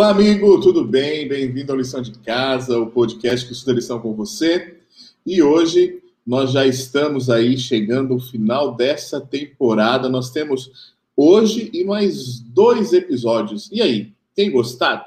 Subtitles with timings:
[0.00, 1.28] Olá, amigo, tudo bem?
[1.28, 4.78] Bem-vindo ao Lição de Casa, o podcast que estuda lição com você.
[5.26, 10.08] E hoje nós já estamos aí chegando ao final dessa temporada.
[10.08, 13.68] Nós temos hoje e mais dois episódios.
[13.70, 15.04] E aí, tem gostado?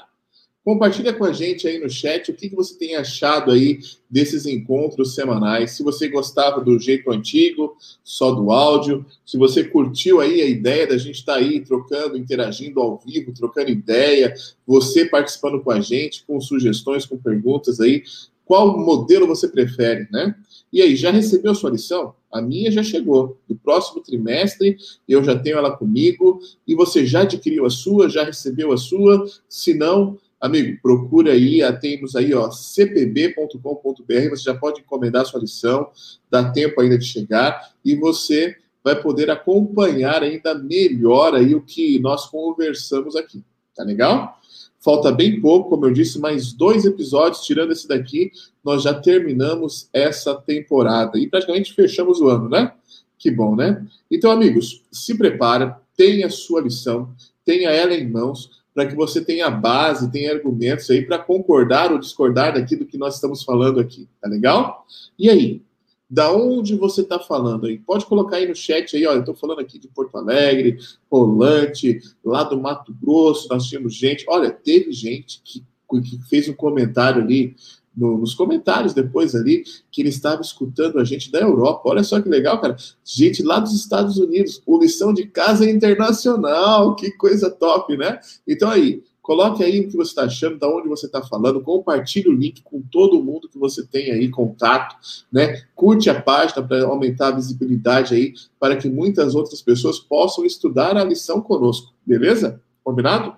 [0.63, 4.45] Compartilha com a gente aí no chat o que, que você tem achado aí desses
[4.45, 5.71] encontros semanais.
[5.71, 10.87] Se você gostava do jeito antigo, só do áudio, se você curtiu aí a ideia
[10.87, 14.33] da gente estar tá aí trocando, interagindo ao vivo, trocando ideia,
[14.65, 18.03] você participando com a gente, com sugestões, com perguntas aí,
[18.45, 20.33] qual modelo você prefere, né?
[20.71, 22.15] E aí, já recebeu sua lição?
[22.31, 23.37] A minha já chegou.
[23.47, 24.75] Do próximo trimestre,
[25.07, 26.39] eu já tenho ela comigo.
[26.67, 28.09] E você já adquiriu a sua?
[28.09, 29.23] Já recebeu a sua?
[29.47, 35.89] Se não, Amigo, procura aí, temos aí, ó, cpb.com.br, você já pode encomendar sua lição,
[36.29, 41.97] dá tempo ainda de chegar, e você vai poder acompanhar ainda melhor aí o que
[41.99, 43.41] nós conversamos aqui.
[43.73, 44.37] Tá legal?
[44.81, 48.29] Falta bem pouco, como eu disse, mais dois episódios, tirando esse daqui,
[48.61, 52.73] nós já terminamos essa temporada e praticamente fechamos o ano, né?
[53.17, 53.81] Que bom, né?
[54.11, 59.49] Então, amigos, se prepara, tenha sua lição, tenha ela em mãos, para que você tenha
[59.49, 64.27] base, tenha argumentos aí para concordar ou discordar daquilo que nós estamos falando aqui, tá
[64.27, 64.85] legal?
[65.17, 65.61] E aí,
[66.09, 67.79] da onde você está falando aí?
[67.79, 70.77] Pode colocar aí no chat aí, olha, eu estou falando aqui de Porto Alegre,
[71.11, 75.63] Rolante, lá do Mato Grosso, nós tínhamos gente, olha, teve gente que,
[76.01, 77.55] que fez um comentário ali
[77.95, 81.81] no, nos comentários depois ali que ele estava escutando a gente da Europa.
[81.85, 82.75] Olha só que legal, cara.
[83.03, 88.19] Gente lá dos Estados Unidos, o lição de casa internacional, que coisa top, né?
[88.47, 92.27] Então aí, coloque aí o que você está achando, da onde você está falando, compartilhe
[92.27, 94.95] o link com todo mundo que você tem aí contato,
[95.31, 95.63] né?
[95.75, 100.97] Curte a página para aumentar a visibilidade aí, para que muitas outras pessoas possam estudar
[100.97, 102.61] a lição conosco, beleza?
[102.83, 103.33] Combinado?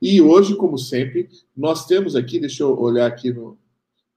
[0.00, 3.56] E hoje, como sempre, nós temos aqui, deixa eu olhar aqui no,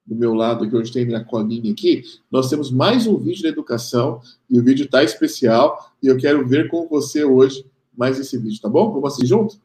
[0.09, 3.47] do meu lado aqui, onde tem minha colinha aqui, nós temos mais um vídeo de
[3.47, 7.64] educação e o vídeo está especial e eu quero ver com você hoje
[7.96, 8.92] mais esse vídeo, tá bom?
[8.92, 9.62] Vamos assistir junto?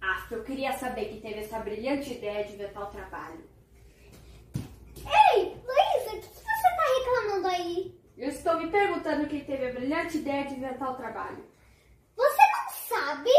[0.00, 3.44] Ah, eu queria saber que teve essa brilhante ideia de vetar o trabalho.
[4.96, 8.03] Ei, Luísa, o que, que você tá reclamando aí?
[8.16, 11.44] Eu estou me perguntando quem teve a brilhante ideia de inventar o trabalho.
[12.16, 13.30] Você não sabe?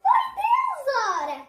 [0.00, 1.46] Foi Deus, ora!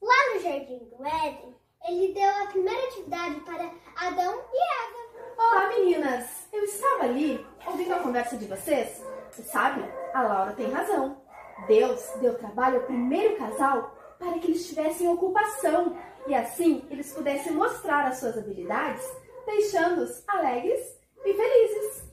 [0.00, 1.54] Lá no Jardim do Éden,
[1.86, 5.36] ele deu a primeira atividade para Adão e Eva.
[5.36, 6.48] Olá, meninas!
[6.50, 9.04] Eu estava ali ouvindo a conversa de vocês.
[9.38, 11.20] E sabe, a Laura tem razão.
[11.66, 17.52] Deus deu trabalho ao primeiro casal para que eles tivessem ocupação e assim eles pudessem
[17.52, 19.06] mostrar as suas habilidades,
[19.44, 20.95] deixando-os alegres
[21.28, 22.12] e felizes.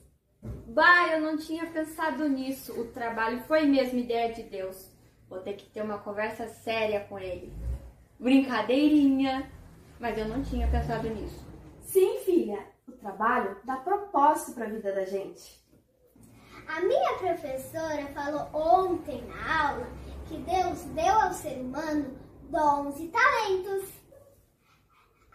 [0.66, 2.72] Bah, eu não tinha pensado nisso.
[2.80, 4.90] O trabalho foi mesmo ideia de Deus.
[5.28, 7.52] Vou ter que ter uma conversa séria com ele.
[8.18, 9.50] Brincadeirinha.
[10.00, 11.44] Mas eu não tinha pensado nisso.
[11.80, 12.66] Sim, filha.
[12.88, 15.62] O trabalho dá propósito para a vida da gente.
[16.66, 19.86] A minha professora falou ontem na aula
[20.26, 22.18] que Deus deu ao ser humano
[22.50, 24.03] dons e talentos.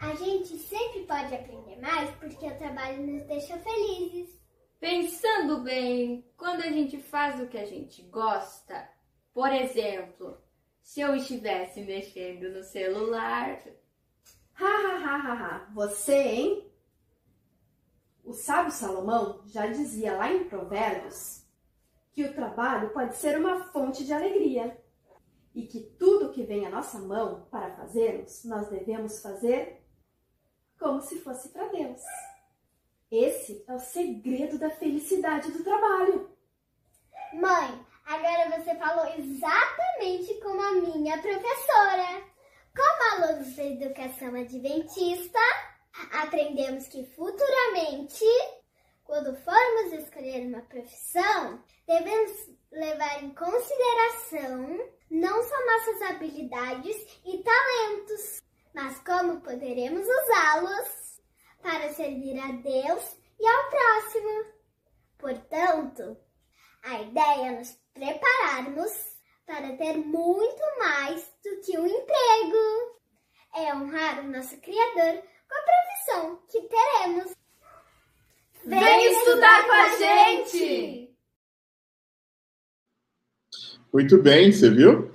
[0.00, 4.40] A gente sempre pode aprender mais porque o trabalho nos deixa felizes.
[4.80, 8.88] Pensando bem, quando a gente faz o que a gente gosta,
[9.34, 10.38] por exemplo,
[10.82, 13.62] se eu estivesse mexendo no celular.
[14.58, 15.70] Ha, ha, ha, ha, ha.
[15.74, 16.72] Você, hein?
[18.24, 21.44] O sábio Salomão já dizia lá em Provérbios
[22.12, 24.82] que o trabalho pode ser uma fonte de alegria
[25.54, 29.79] e que tudo que vem à nossa mão para fazermos, nós devemos fazer
[30.80, 32.00] como se fosse para Deus.
[33.12, 36.30] Esse é o segredo da felicidade do trabalho.
[37.34, 42.24] Mãe, agora você falou exatamente como a minha professora.
[42.74, 45.38] Como alunos da educação adventista,
[46.12, 48.24] aprendemos que futuramente,
[49.04, 52.30] quando formos escolher uma profissão, devemos
[52.70, 58.40] levar em consideração não só nossas habilidades e talentos,
[58.74, 61.20] mas como poderemos usá-los
[61.62, 64.44] para servir a Deus e ao próximo.
[65.18, 66.16] Portanto,
[66.82, 68.92] a ideia é nos prepararmos
[69.46, 73.00] para ter muito mais do que um emprego.
[73.54, 77.36] É honrar o nosso Criador com a profissão que teremos.
[78.64, 81.16] Vem estudar com a gente!
[83.92, 85.10] Muito bem, você viu?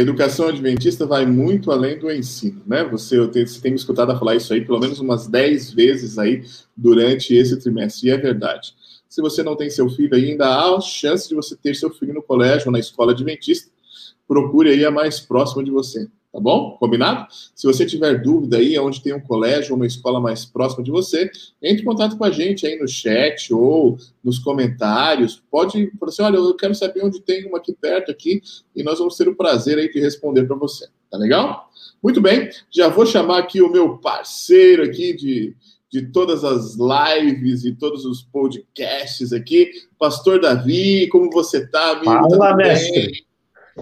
[0.00, 2.84] Educação adventista vai muito além do ensino, né?
[2.84, 6.44] Você, você tem me escutado falar isso aí pelo menos umas 10 vezes aí
[6.76, 8.76] durante esse trimestre, e é verdade.
[9.08, 12.22] Se você não tem seu filho ainda, há chance de você ter seu filho no
[12.22, 13.72] colégio ou na escola adventista.
[14.28, 16.08] Procure aí a mais próxima de você.
[16.30, 16.76] Tá bom?
[16.78, 17.26] Combinado?
[17.54, 20.90] Se você tiver dúvida aí onde tem um colégio ou uma escola mais próxima de
[20.90, 21.30] você,
[21.62, 25.42] entre em contato com a gente aí no chat ou nos comentários.
[25.50, 28.42] Pode falar assim: olha, eu quero saber onde tem uma aqui perto aqui
[28.76, 30.88] e nós vamos ter o prazer aí de responder para você.
[31.10, 31.70] Tá legal?
[32.02, 35.56] Muito bem, já vou chamar aqui o meu parceiro aqui de,
[35.90, 42.04] de todas as lives e todos os podcasts aqui, Pastor Davi, como você tá, amigo?
[42.04, 43.27] Fala, mestre.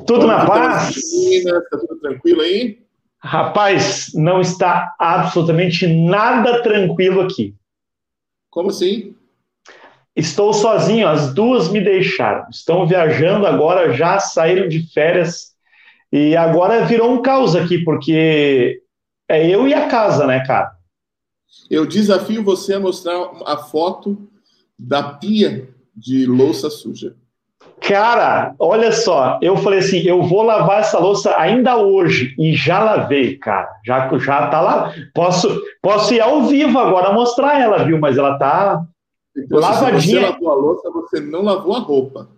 [0.04, 0.96] Tudo na paz?
[0.96, 2.84] Está tudo tranquilo aí?
[3.18, 7.54] Rapaz, não está absolutamente nada tranquilo aqui.
[8.50, 9.14] Como assim?
[10.14, 12.48] Estou sozinho, as duas me deixaram.
[12.50, 15.54] Estão viajando agora, já saíram de férias.
[16.10, 18.82] E agora virou um caos aqui, porque
[19.28, 20.76] é eu e a casa, né, cara?
[21.68, 23.14] Eu desafio você a mostrar
[23.44, 24.30] a foto
[24.78, 27.16] da pia de louça suja.
[27.80, 32.82] Cara, olha só, eu falei assim, eu vou lavar essa louça ainda hoje e já
[32.82, 33.68] lavei, cara.
[33.84, 34.92] Já já tá lá.
[35.14, 37.98] Posso posso ir ao vivo agora mostrar ela, viu?
[37.98, 38.82] Mas ela tá
[39.36, 40.00] então, lavadinha.
[40.00, 42.28] Se você lavou a louça, você não lavou a roupa.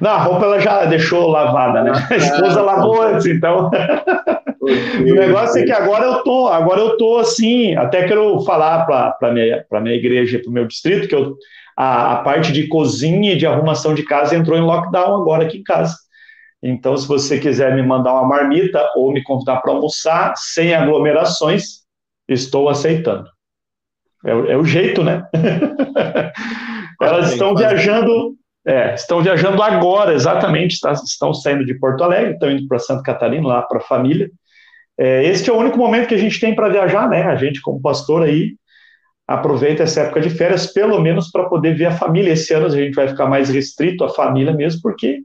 [0.00, 1.92] Não, a roupa ela já deixou lavada, né?
[2.10, 3.08] A esposa ah, lavou tá.
[3.08, 3.70] antes, então.
[4.62, 9.32] o negócio é que agora eu tô, agora eu tô assim, até quero falar para
[9.32, 11.36] minha para minha igreja, para o meu distrito que eu
[11.76, 15.58] a, a parte de cozinha e de arrumação de casa entrou em lockdown agora aqui
[15.58, 15.96] em casa.
[16.62, 21.84] Então, se você quiser me mandar uma marmita ou me convidar para almoçar sem aglomerações,
[22.26, 23.28] estou aceitando.
[24.24, 25.26] É, é o jeito, né?
[27.00, 28.34] Elas estão viajando,
[28.66, 30.80] é, estão viajando agora, exatamente.
[30.80, 34.30] Tá, estão saindo de Porto Alegre, estão indo para Santa Catarina, lá para a família.
[34.98, 37.24] É, este é o único momento que a gente tem para viajar, né?
[37.24, 38.54] A gente, como pastor aí,
[39.26, 42.32] aproveita essa época de férias, pelo menos para poder ver a família.
[42.32, 45.22] Esse ano a gente vai ficar mais restrito à família mesmo, porque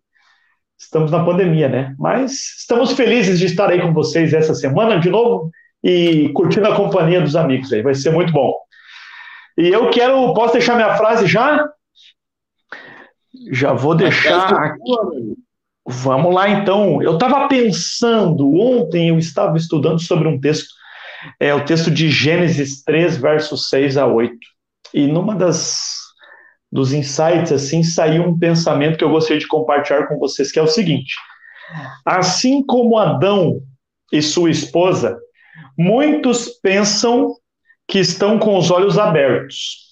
[0.78, 1.94] estamos na pandemia, né?
[2.00, 5.52] Mas estamos felizes de estar aí com vocês essa semana de novo
[5.84, 7.82] e curtindo a companhia dos amigos aí.
[7.82, 8.54] Vai ser muito bom.
[9.58, 11.68] E eu quero, posso deixar minha frase já?
[13.52, 14.80] Já vou deixar aqui.
[15.86, 17.02] Vamos lá então.
[17.02, 20.79] Eu estava pensando, ontem eu estava estudando sobre um texto
[21.40, 24.38] é o texto de Gênesis 3, versos 6 a 8.
[24.94, 26.00] E numa das
[26.72, 30.62] dos insights assim saiu um pensamento que eu gostaria de compartilhar com vocês, que é
[30.62, 31.16] o seguinte:
[32.06, 33.60] assim como Adão
[34.12, 35.18] e sua esposa,
[35.78, 37.34] muitos pensam
[37.88, 39.90] que estão com os olhos abertos.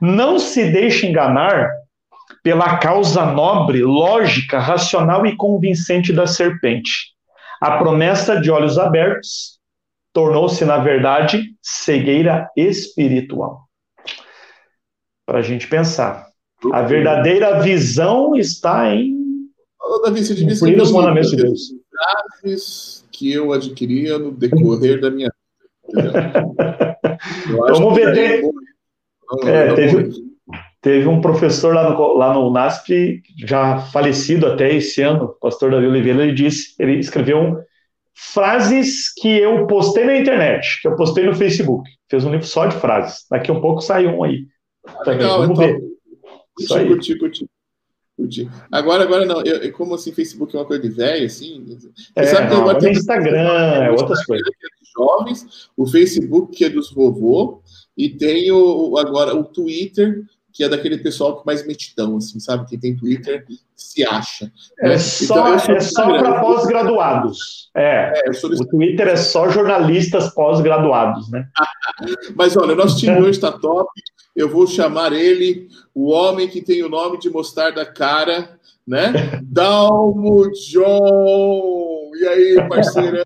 [0.00, 1.70] Não se deixe enganar
[2.42, 7.10] pela causa nobre, lógica, racional e convincente da serpente.
[7.60, 9.59] A promessa de olhos abertos
[10.12, 13.62] tornou-se, na verdade, cegueira espiritual.
[15.26, 16.26] Para a gente pensar.
[16.72, 19.18] A verdadeira visão está em.
[20.04, 21.74] Davi, você devia escrever os mandamentos de Deus.
[23.10, 25.32] Que eu adquiria no decorrer da minha
[25.86, 26.96] vida.
[27.48, 28.14] Vamos ver.
[28.14, 28.50] Tem...
[29.46, 30.10] É, teve,
[30.80, 35.70] teve um professor lá no, lá no NASP, já falecido até esse ano, o pastor
[35.70, 37.56] Davi Oliveira, ele disse, ele escreveu um,
[38.14, 41.88] frases que eu postei na internet, que eu postei no Facebook.
[42.08, 43.26] Fez um livro só de frases.
[43.30, 44.46] Daqui a um pouco sai um aí.
[45.04, 45.20] Também.
[45.20, 45.90] Legal, Vamos então, ver.
[46.54, 47.50] Curti, curti, curti,
[48.16, 48.50] curti.
[48.70, 49.42] Agora, agora não.
[49.42, 51.78] Eu, como assim, Facebook é uma coisa de velho, assim?
[52.14, 53.48] É, sabe que agora tem Instagram,
[53.84, 54.46] é outras coisas.
[54.46, 57.62] É dos jovens, o Facebook que é dos vovô,
[57.96, 62.68] e tem o, agora o Twitter, que é daquele pessoal que mais metidão, assim, sabe?
[62.68, 64.50] Quem tem Twitter se acha.
[64.80, 64.98] É né?
[64.98, 67.70] só, então, é só para pós-graduados.
[67.74, 71.48] É, é o Twitter é só jornalistas pós-graduados, né?
[72.36, 73.88] Mas olha, nosso time hoje está top.
[74.34, 79.12] Eu vou chamar ele o homem que tem o nome de mostarda cara, né?
[79.42, 82.10] Dalmo John!
[82.14, 83.24] E aí, parceirão?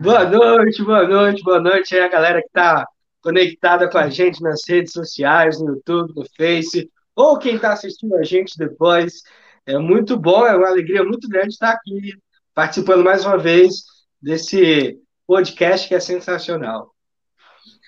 [0.00, 2.86] boa noite, boa noite, boa noite aí a galera que está
[3.22, 8.16] conectada com a gente nas redes sociais, no YouTube, no Face, ou quem está assistindo
[8.16, 9.22] a gente depois.
[9.64, 12.14] É muito bom, é uma alegria muito grande estar aqui
[12.54, 13.84] participando mais uma vez
[14.20, 16.92] desse podcast que é sensacional.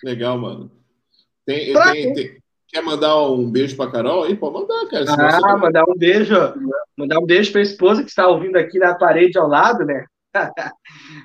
[0.03, 0.71] Legal, mano.
[1.45, 4.37] Tem, tem, tem, quer mandar um beijo para Carol aí?
[4.37, 5.41] Pode mandar, cara.
[5.45, 6.35] Ah, mandar um beijo.
[6.97, 10.07] Mandar um beijo para a esposa que está ouvindo aqui na parede ao lado, né?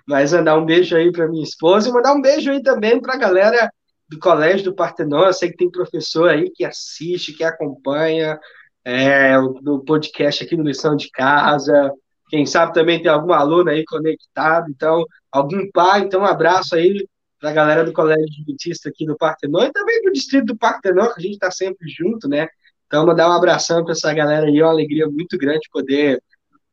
[0.07, 3.13] Mas mandar um beijo aí para minha esposa e mandar um beijo aí também para
[3.13, 3.71] a galera
[4.09, 5.25] do Colégio do Partenon.
[5.25, 8.39] Eu sei que tem professor aí que assiste, que acompanha.
[8.85, 11.91] é, do podcast aqui do Lição de Casa.
[12.29, 17.07] Quem sabe também tem algum aluno aí conectado, então, algum pai, então um abraço aí
[17.39, 21.07] para a galera do Colégio Adventista aqui do Partenon e também do Distrito do Partenon,
[21.07, 22.47] que a gente está sempre junto, né?
[22.87, 26.21] Então, mandar um abração para essa galera aí, é uma alegria muito grande poder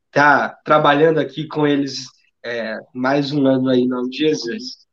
[0.06, 2.06] estar tá trabalhando aqui com eles
[2.44, 4.85] é, mais um ano aí, em nome de Jesus.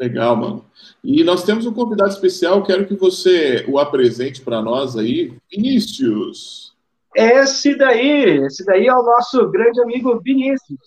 [0.00, 0.64] Legal, mano.
[1.04, 6.72] E nós temos um convidado especial, quero que você o apresente para nós aí, Vinícius.
[7.14, 10.78] Esse daí, esse daí é o nosso grande amigo Vinícius.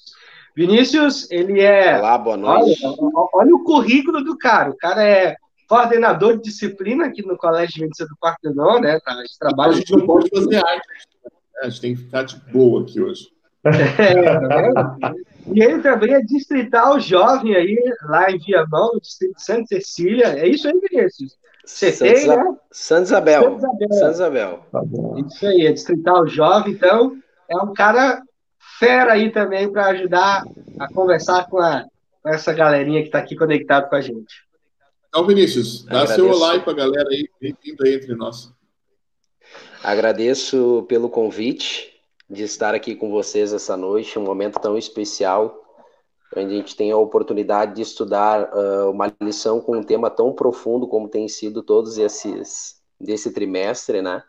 [0.56, 2.00] Vinícius, ele é.
[2.00, 2.84] Olá, boa noite.
[2.84, 4.72] Olha, olha, o currículo do cara.
[4.72, 5.36] O cara é
[5.68, 9.00] coordenador de disciplina aqui no Colégio de Medicina do Partenon, né?
[9.00, 9.74] Tá, a gente trabalha.
[9.74, 10.88] A gente não pode fazer arte.
[11.62, 13.33] A gente tem que ficar de boa aqui hoje.
[13.98, 15.14] É, tá
[15.48, 20.28] e ele também é distrital jovem aí, lá em Viamão, no distrito de Santa Cecília.
[20.40, 21.38] É isso aí, Vinícius?
[21.66, 22.56] Você tem, né?
[22.72, 23.60] Santa Isabel.
[23.60, 24.66] Santa Isabel.
[24.72, 24.82] Tá
[25.26, 27.18] isso aí, é distrital jovem, então
[27.50, 28.22] é um cara
[28.80, 30.44] fera aí também para ajudar
[30.80, 31.86] a conversar com, a,
[32.22, 34.44] com essa galerinha que está aqui conectado com a gente.
[35.08, 36.16] Então, Vinícius, dá Agradeço.
[36.16, 38.52] seu olá aí para a galera aí, bem-vindo aí entre nós.
[39.84, 41.93] Agradeço pelo convite
[42.30, 45.64] de estar aqui com vocês essa noite, um momento tão especial,
[46.36, 50.34] onde a gente tem a oportunidade de estudar uh, uma lição com um tema tão
[50.34, 54.24] profundo como tem sido todos esses desse trimestre, né?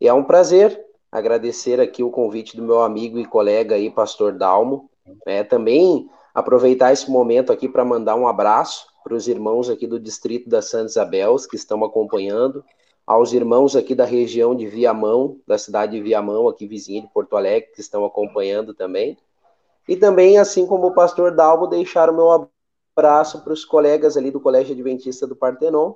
[0.00, 4.32] E é um prazer agradecer aqui o convite do meu amigo e colega aí, Pastor
[4.32, 4.90] Dalmo.
[5.24, 10.00] É, também aproveitar esse momento aqui para mandar um abraço para os irmãos aqui do
[10.00, 12.64] distrito da Santa Isabel que estão acompanhando,
[13.06, 17.36] aos irmãos aqui da região de Viamão, da cidade de Viamão, aqui vizinha de Porto
[17.36, 19.16] Alegre, que estão acompanhando também.
[19.88, 22.48] E também, assim como o pastor Dalmo, deixar o meu
[22.96, 25.92] abraço para os colegas ali do Colégio Adventista do Partenon,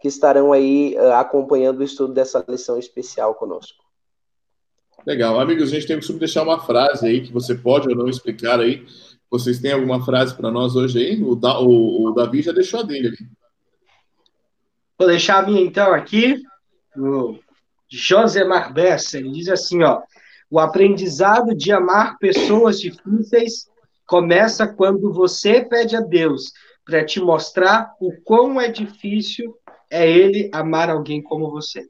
[0.00, 3.84] que estarão aí uh, acompanhando o estudo dessa lição especial conosco.
[5.04, 5.40] Legal.
[5.40, 8.60] Amigos, a gente tem que deixar uma frase aí que você pode ou não explicar
[8.60, 8.84] aí.
[9.30, 11.22] Vocês têm alguma frase para nós hoje aí?
[11.22, 13.18] O, da, o, o, Davi já deixou a dele ali.
[14.98, 16.42] Vou deixar a minha então aqui.
[16.96, 17.38] O
[17.88, 20.02] José Marbessa, ele diz assim, ó.
[20.50, 23.68] O aprendizado de amar pessoas difíceis
[24.06, 26.52] começa quando você pede a Deus
[26.84, 29.58] para te mostrar o quão é difícil
[29.90, 31.86] é ele amar alguém como você.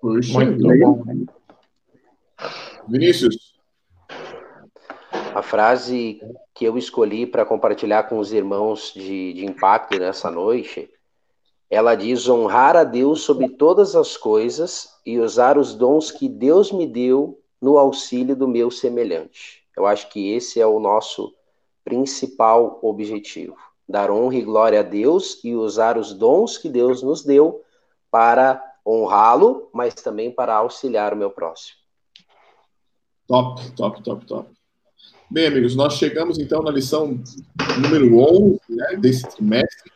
[0.00, 1.26] Puxa, Muito bom.
[2.86, 3.58] Vinícius.
[5.34, 6.20] A frase
[6.54, 10.90] que eu escolhi para compartilhar com os irmãos de, de impacto nessa noite,
[11.70, 16.72] ela diz honrar a Deus sobre todas as coisas e usar os dons que Deus
[16.72, 19.62] me deu no auxílio do meu semelhante.
[19.76, 21.32] Eu acho que esse é o nosso
[21.84, 23.56] principal objetivo.
[23.88, 27.62] Dar honra e glória a Deus e usar os dons que Deus nos deu
[28.10, 31.78] para honrá-lo, mas também para auxiliar o meu próximo.
[33.28, 34.50] Top, top, top, top.
[35.30, 37.22] Bem, amigos, nós chegamos então na lição
[37.80, 39.92] número 11 né, desse trimestre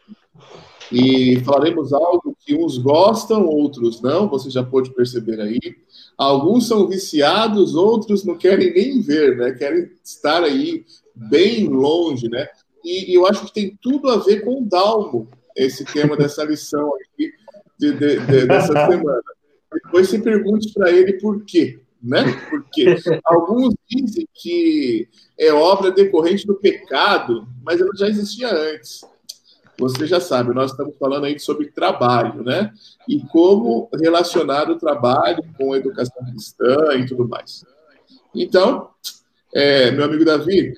[0.92, 5.60] e falaremos algo que uns gostam, outros não, você já pode perceber aí.
[6.16, 9.52] Alguns são viciados, outros não querem nem ver, né?
[9.52, 12.46] Querem estar aí bem longe, né?
[12.84, 16.44] E, e eu acho que tem tudo a ver com o Dalmo, esse tema dessa
[16.44, 17.32] lição aqui
[17.78, 19.22] de, de, de, dessa semana.
[19.72, 22.22] Depois se pergunte para ele por quê né?
[22.50, 29.00] Porque alguns dizem que é obra decorrente do pecado, mas ela já existia antes.
[29.78, 32.72] Você já sabe, nós estamos falando aí sobre trabalho, né?
[33.08, 37.64] E como relacionar o trabalho com a educação cristã e tudo mais.
[38.34, 38.88] Então,
[39.54, 40.72] é, meu amigo Davi,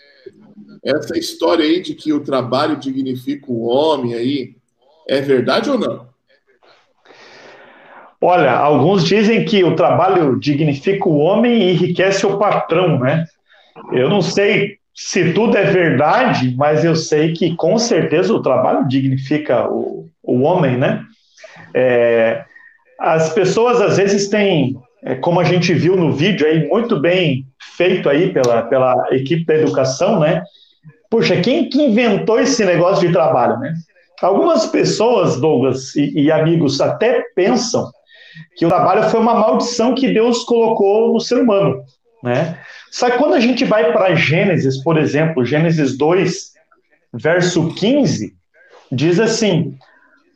[0.82, 4.56] essa história aí de que o trabalho dignifica o homem aí,
[5.08, 6.08] é verdade ou não?
[8.20, 13.26] Olha, alguns dizem que o trabalho dignifica o homem e enriquece o patrão, né?
[13.92, 18.88] Eu não sei se tudo é verdade, mas eu sei que com certeza o trabalho
[18.88, 21.04] dignifica o, o homem, né?
[21.74, 22.42] É,
[22.98, 24.74] as pessoas às vezes têm,
[25.04, 27.44] é, como a gente viu no vídeo aí, muito bem
[27.76, 30.42] feito aí pela, pela equipe da educação, né?
[31.10, 33.74] Puxa, quem que inventou esse negócio de trabalho, né?
[34.22, 37.90] Algumas pessoas, Douglas e, e amigos, até pensam
[38.56, 41.82] que o trabalho foi uma maldição que Deus colocou no ser humano,
[42.22, 42.58] né?
[42.98, 46.52] Que quando a gente vai para Gênesis, por exemplo, Gênesis 2,
[47.12, 48.34] verso 15,
[48.90, 49.76] diz assim: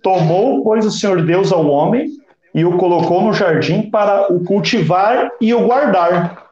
[0.02, 2.08] Tomou, pois, o Senhor Deus ao homem
[2.54, 6.50] e o colocou no jardim para o cultivar e o guardar.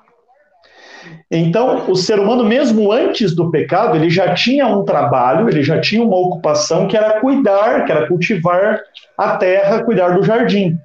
[1.30, 5.78] Então, o ser humano, mesmo antes do pecado, ele já tinha um trabalho, ele já
[5.78, 8.80] tinha uma ocupação que era cuidar, que era cultivar
[9.16, 10.78] a terra, cuidar do jardim.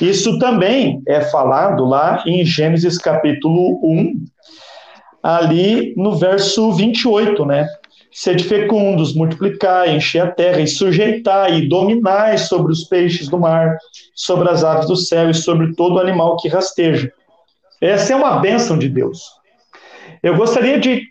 [0.00, 4.24] Isso também é falado lá em Gênesis capítulo 1,
[5.26, 7.66] ali no verso 28, né?
[8.12, 13.76] Sede fecundos, multiplicar, encher a terra e sujeitar e dominar sobre os peixes do mar,
[14.14, 17.12] sobre as aves do céu e sobre todo animal que rasteja.
[17.80, 19.20] Essa é uma bênção de Deus.
[20.22, 21.02] Eu gostaria de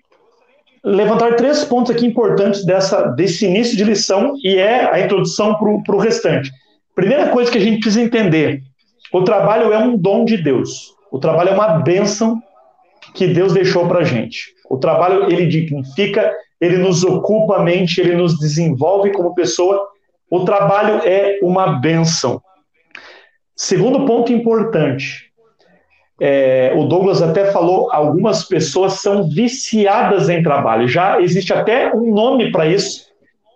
[0.81, 5.95] levantar três pontos aqui importantes dessa, desse início de lição e é a introdução para
[5.95, 6.49] o restante.
[6.95, 8.63] Primeira coisa que a gente precisa entender:
[9.11, 10.95] o trabalho é um dom de Deus.
[11.11, 12.41] O trabalho é uma bênção
[13.15, 14.53] que Deus deixou para a gente.
[14.69, 19.87] O trabalho ele dignifica, ele nos ocupa a mente, ele nos desenvolve como pessoa.
[20.29, 22.41] O trabalho é uma bênção.
[23.55, 25.31] Segundo ponto importante,
[26.19, 30.87] é, o Douglas até falou, algumas pessoas são viciadas em trabalho.
[30.87, 33.05] Já existe até um nome para isso,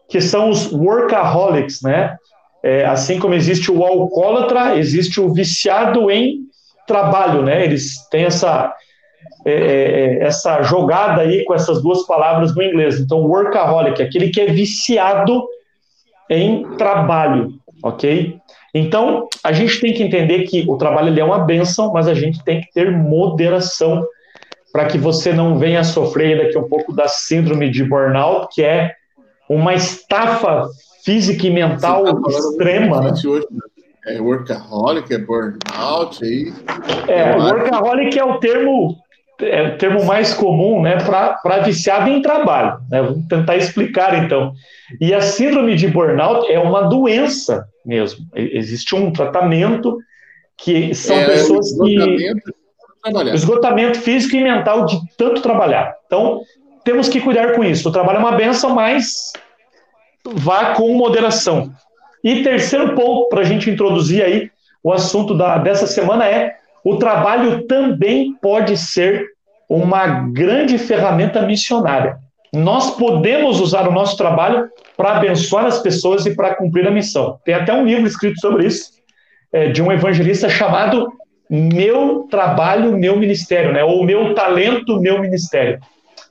[0.08, 2.16] que são os workaholics, né?
[2.63, 6.42] É, assim como existe o alcoólatra, existe o viciado em
[6.88, 7.63] trabalho, né?
[7.63, 8.74] Eles têm essa
[9.45, 12.99] é, é, é, essa jogada aí com essas duas palavras no inglês.
[12.99, 15.47] Então, workaholic, aquele que é viciado
[16.29, 18.38] em trabalho, ok?
[18.73, 22.13] Então, a gente tem que entender que o trabalho ele é uma benção, mas a
[22.13, 24.05] gente tem que ter moderação
[24.71, 28.93] para que você não venha sofrer daqui um pouco da síndrome de burnout, que é
[29.49, 30.67] uma estafa
[31.03, 33.01] física e mental tá extrema.
[33.01, 33.11] Né?
[33.25, 33.61] Hoje, né?
[34.05, 36.53] É workaholic, é burnout aí.
[37.07, 38.97] É, workaholic é o termo
[39.41, 42.79] é o termo mais comum né, para viciado em trabalho.
[42.89, 43.01] Né?
[43.01, 44.53] Vamos tentar explicar então.
[45.00, 48.25] E a síndrome de burnout é uma doença mesmo.
[48.36, 49.98] Existe um tratamento
[50.58, 52.53] que são é, pessoas esgotamento,
[53.03, 53.34] que.
[53.34, 55.96] Esgotamento físico e mental de tanto trabalhar.
[56.05, 56.41] Então,
[56.84, 57.88] temos que cuidar com isso.
[57.88, 59.32] O trabalho é uma benção, mas
[60.25, 61.71] vá com moderação.
[62.23, 64.52] E terceiro ponto, para a gente introduzir aí
[64.84, 69.28] o assunto da, dessa semana é o trabalho também pode ser
[69.68, 72.18] uma grande ferramenta missionária.
[72.52, 77.38] Nós podemos usar o nosso trabalho para abençoar as pessoas e para cumprir a missão.
[77.46, 78.92] Tem até um livro escrito sobre isso,
[79.54, 81.13] é, de um evangelista chamado
[81.50, 83.84] Meu Trabalho, Meu Ministério, né?
[83.84, 85.80] ou Meu Talento, Meu Ministério.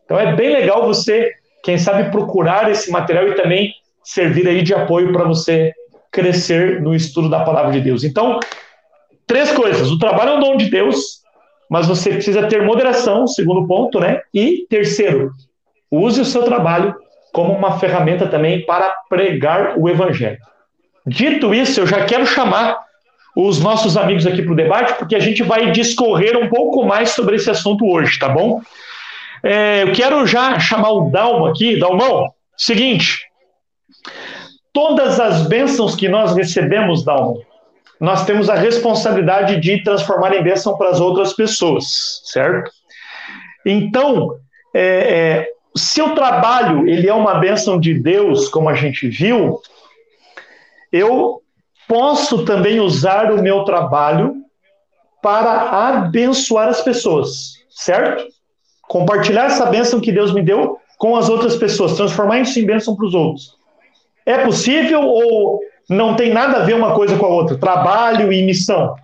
[0.05, 1.33] Então é bem legal você,
[1.63, 5.73] quem sabe, procurar esse material e também servir aí de apoio para você
[6.11, 8.03] crescer no estudo da palavra de Deus.
[8.03, 8.41] Então,
[9.29, 9.91] Três coisas.
[9.91, 11.21] O trabalho é um dom de Deus,
[11.71, 14.23] mas você precisa ter moderação, segundo ponto, né?
[14.33, 15.31] E terceiro,
[15.91, 16.95] use o seu trabalho
[17.33, 20.39] como uma ferramenta também para pregar o evangelho.
[21.07, 22.79] Dito isso, eu já quero chamar
[23.37, 27.11] os nossos amigos aqui para o debate, porque a gente vai discorrer um pouco mais
[27.11, 28.61] sobre esse assunto hoje, tá bom?
[29.43, 31.79] É, eu quero já chamar o Dalmo aqui.
[31.79, 33.29] Dalmão, seguinte.
[34.73, 37.43] Todas as bênçãos que nós recebemos, Dalmo,
[38.01, 42.71] nós temos a responsabilidade de transformar em bênção para as outras pessoas, certo?
[43.67, 44.37] Então,
[44.73, 49.61] é, é, se o trabalho ele é uma bênção de Deus, como a gente viu,
[50.93, 51.43] eu
[51.89, 54.37] posso também usar o meu trabalho
[55.21, 58.25] para abençoar as pessoas, certo?
[58.83, 62.95] Compartilhar essa bênção que Deus me deu com as outras pessoas, transformar isso em bênção
[62.95, 63.57] para os outros.
[64.25, 68.45] É possível ou não tem nada a ver uma coisa com a outra, trabalho e
[68.45, 68.95] missão.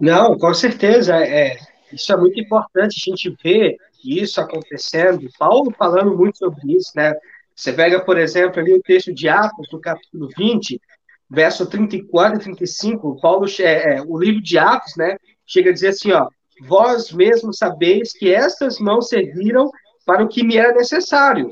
[0.00, 1.16] Não, com certeza.
[1.16, 1.56] É,
[1.92, 5.28] isso é muito importante a gente ver isso acontecendo.
[5.38, 7.14] Paulo falando muito sobre isso, né?
[7.54, 10.80] Você pega, por exemplo, ali o texto de Atos, no capítulo 20,
[11.28, 15.88] verso 34 e 35, Paulo, é, é, o livro de Atos, né, chega a dizer
[15.88, 16.28] assim, ó,
[16.62, 19.70] vós mesmos sabeis que estas mãos serviram
[20.06, 21.50] para o que me era necessário,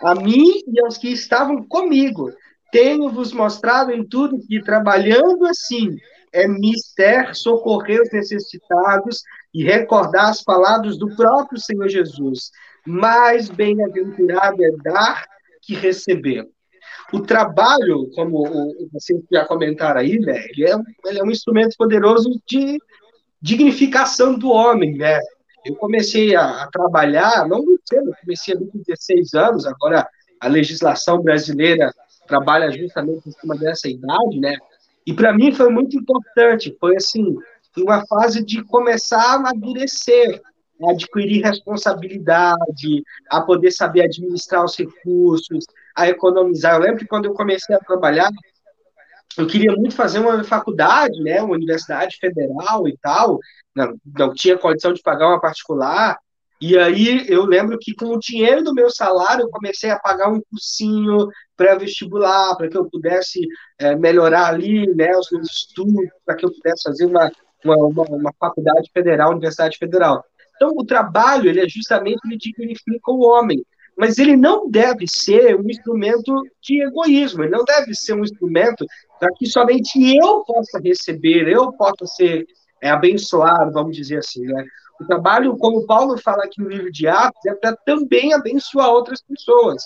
[0.00, 2.32] a mim e aos que estavam comigo,
[2.74, 5.96] tenho-vos mostrado em tudo que, trabalhando assim,
[6.32, 9.22] é mister socorrer os necessitados
[9.54, 12.50] e recordar as palavras do próprio Senhor Jesus.
[12.84, 15.24] Mais bem-aventurado é dar
[15.62, 16.48] que receber.
[17.12, 18.42] O trabalho, como
[18.92, 20.74] vocês já comentaram aí, né, ele é,
[21.06, 22.76] ele é um instrumento poderoso de
[23.40, 25.20] dignificação do homem, né?
[25.64, 30.08] Eu comecei a, a trabalhar, não muito cedo, comecei com 16 anos, agora
[30.40, 31.92] a legislação brasileira
[32.26, 34.56] trabalha justamente em cima dessa idade, né?
[35.06, 37.36] E para mim foi muito importante, foi assim,
[37.76, 40.40] uma fase de começar a amadurecer,
[40.82, 46.74] a adquirir responsabilidade, a poder saber administrar os recursos, a economizar.
[46.74, 48.30] Eu lembro que quando eu comecei a trabalhar,
[49.36, 53.38] eu queria muito fazer uma faculdade, né, uma universidade federal e tal,
[53.74, 56.18] não, não tinha condição de pagar uma particular,
[56.60, 60.30] e aí eu lembro que com o dinheiro do meu salário eu comecei a pagar
[60.30, 63.40] um cursinho, pré-vestibular, para que eu pudesse
[63.78, 67.30] é, melhorar ali né, os meus estudos, para que eu pudesse fazer uma,
[67.64, 70.24] uma, uma, uma, faculdade federal, universidade federal.
[70.56, 73.64] Então, o trabalho, ele é justamente, ele dignifica o homem,
[73.96, 78.84] mas ele não deve ser um instrumento de egoísmo, ele não deve ser um instrumento
[79.18, 82.46] para que somente eu possa receber, eu possa ser
[82.80, 84.64] é, abençoado, vamos dizer assim, né?
[85.00, 89.22] O trabalho, como Paulo fala aqui no livro de Atos, é para também abençoar outras
[89.22, 89.82] pessoas.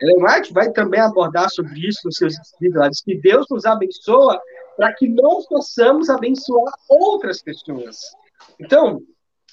[0.00, 4.40] Ellen White vai também abordar sobre isso nos seus escritos, que Deus nos abençoa
[4.76, 7.98] para que nós possamos abençoar outras pessoas.
[8.60, 9.00] Então,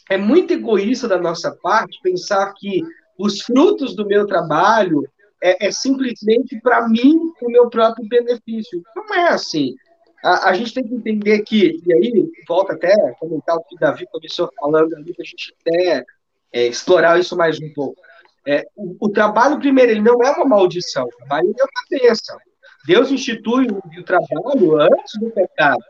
[0.09, 2.83] é muito egoísta da nossa parte pensar que
[3.17, 5.03] os frutos do meu trabalho
[5.41, 8.83] é, é simplesmente para mim, o meu próprio benefício.
[8.95, 9.75] Não é assim.
[10.23, 13.75] A, a, gente tem que entender que, e aí, volta até a comentar o que
[13.75, 16.05] o Davi começou falando ali, para a gente até
[16.53, 17.99] é, explorar isso mais um pouco.
[18.47, 22.37] É, o, o, trabalho, primeiro, ele não é uma maldição, o trabalho é uma bênção.
[22.85, 25.83] Deus institui o, o trabalho antes do pecado.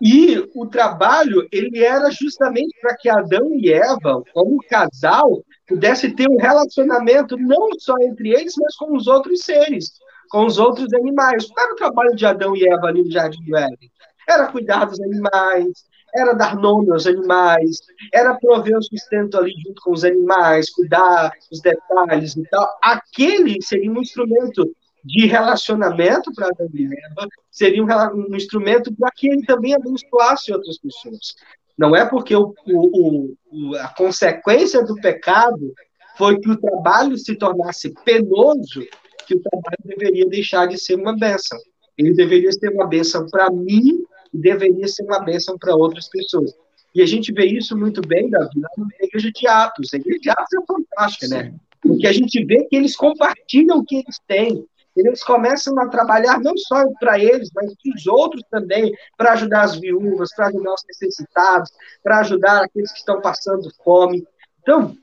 [0.00, 6.28] E o trabalho, ele era justamente para que Adão e Eva, como casal, pudesse ter
[6.28, 9.90] um relacionamento não só entre eles, mas com os outros seres,
[10.30, 11.46] com os outros animais.
[11.46, 13.90] Qual era o trabalho de Adão e Eva ali no Jardim do Éden?
[14.28, 15.72] Era cuidar dos animais,
[16.14, 17.80] era dar nome aos animais,
[18.12, 22.68] era prover o sustento ali junto com os animais, cuidar dos detalhes e tal.
[22.82, 24.70] Aquele seria um instrumento
[25.04, 27.88] de relacionamento para Adão e Eva, seria um,
[28.30, 31.34] um instrumento para que ele também abençoasse outras pessoas.
[31.78, 35.72] Não é porque o, o, o, a consequência do pecado
[36.16, 38.84] foi que o trabalho se tornasse penoso
[39.28, 41.58] que o trabalho deveria deixar de ser uma bênção.
[41.96, 46.52] Ele deveria ser uma bênção para mim e deveria ser uma bênção para outras pessoas.
[46.94, 48.68] E a gente vê isso muito bem, Davi, na
[49.00, 49.92] igreja de Atos.
[49.92, 51.54] A igreja de Atos é fantástica, né?
[51.80, 54.66] Porque a gente vê que eles compartilham o que eles têm
[54.98, 59.62] eles começam a trabalhar não só para eles, mas para os outros também, para ajudar
[59.62, 61.70] as viúvas, para ajudar os necessitados,
[62.02, 64.26] para ajudar aqueles que estão passando fome.
[64.60, 64.96] Então,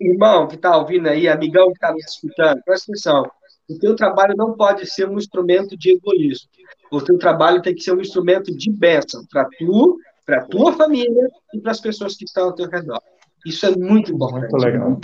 [0.00, 3.30] irmão que está ouvindo aí, amigão que está me escutando, presta atenção.
[3.68, 6.48] O teu trabalho não pode ser um instrumento de egoísmo.
[6.90, 11.28] O teu trabalho tem que ser um instrumento de bênção para tu, para tua família
[11.54, 13.00] e para as pessoas que estão ao teu redor.
[13.46, 14.50] Isso é muito importante.
[14.50, 15.00] Muito legal.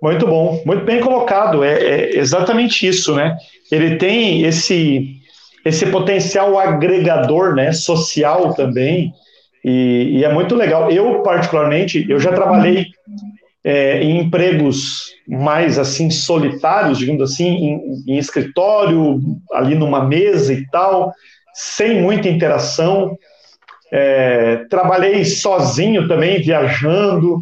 [0.00, 1.62] Muito bom, muito bem colocado.
[1.64, 3.36] É, é, exatamente isso, né?
[3.70, 5.20] Ele tem esse
[5.64, 9.14] esse potencial agregador, né, social também,
[9.64, 10.90] e, e é muito legal.
[10.90, 12.86] Eu particularmente, eu já trabalhei
[13.64, 19.20] é, em empregos mais assim solitários, digamos assim, em, em escritório,
[19.52, 21.12] ali numa mesa e tal,
[21.54, 23.16] sem muita interação.
[23.92, 27.38] É, trabalhei sozinho também, viajando,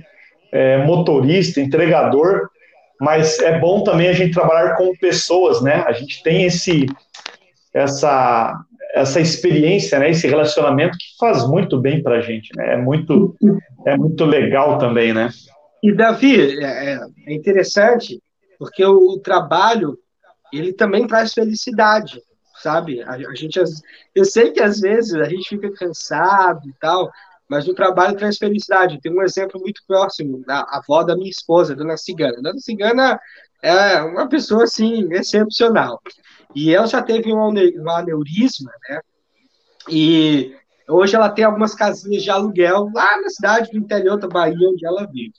[0.53, 2.49] é, motorista, entregador,
[3.01, 5.85] mas é bom também a gente trabalhar com pessoas, né?
[5.87, 6.87] A gente tem esse,
[7.73, 8.55] essa,
[8.93, 10.11] essa experiência, né?
[10.11, 12.75] Esse relacionamento que faz muito bem para a gente, né?
[12.75, 13.35] É muito,
[13.87, 15.31] é muito legal também, né?
[15.83, 18.23] E Davi, é, é, é interessante
[18.59, 19.99] porque o, o trabalho
[20.53, 22.21] ele também traz felicidade,
[22.63, 23.03] sabe?
[23.03, 23.59] A, a, gente,
[24.15, 27.11] eu sei que às vezes a gente fica cansado e tal,
[27.49, 29.01] mas o trabalho traz felicidade.
[29.01, 32.43] Tem um exemplo muito próximo, a avó da minha esposa, Dona Cigana.
[32.43, 33.21] Dona Cigana
[33.63, 36.01] é uma pessoa, assim, excepcional.
[36.55, 39.01] E ela já teve um, um aneurisma, né?
[39.89, 40.55] E
[40.89, 44.85] hoje ela tem algumas casinhas de aluguel lá na cidade do interior da Bahia, onde
[44.85, 45.33] ela vive.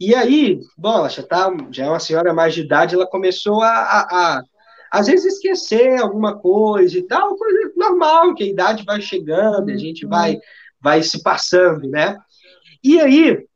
[0.00, 3.60] E aí, bom, ela já, tá, já é uma senhora mais de idade, ela começou
[3.60, 4.00] a, a,
[4.38, 4.42] a
[4.90, 9.76] às vezes esquecer alguma coisa e tal, coisa normal, que a idade vai chegando, a
[9.76, 10.38] gente vai
[10.80, 12.16] vai se passando, né?
[12.82, 13.46] E aí,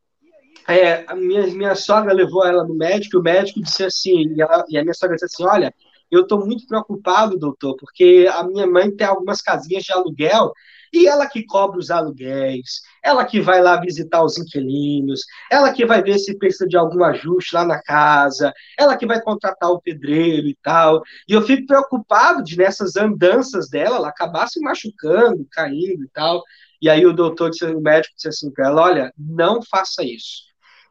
[0.69, 4.43] é, a minha, minha sogra levou ela no médico, e o médico disse assim, e,
[4.43, 5.75] ela, e a minha sogra disse assim, olha,
[6.11, 10.53] eu estou muito preocupado, doutor, porque a minha mãe tem algumas casinhas de aluguel
[10.95, 15.85] e ela que cobra os aluguéis, ela que vai lá visitar os inquilinos, ela que
[15.85, 19.81] vai ver se precisa de algum ajuste lá na casa, ela que vai contratar o
[19.81, 21.03] pedreiro e tal.
[21.29, 26.41] E eu fico preocupado de nessas andanças dela, ela acabar se machucando, caindo e tal.
[26.81, 30.45] E aí o doutor, disse, o médico disse assim para ela, olha, não faça isso.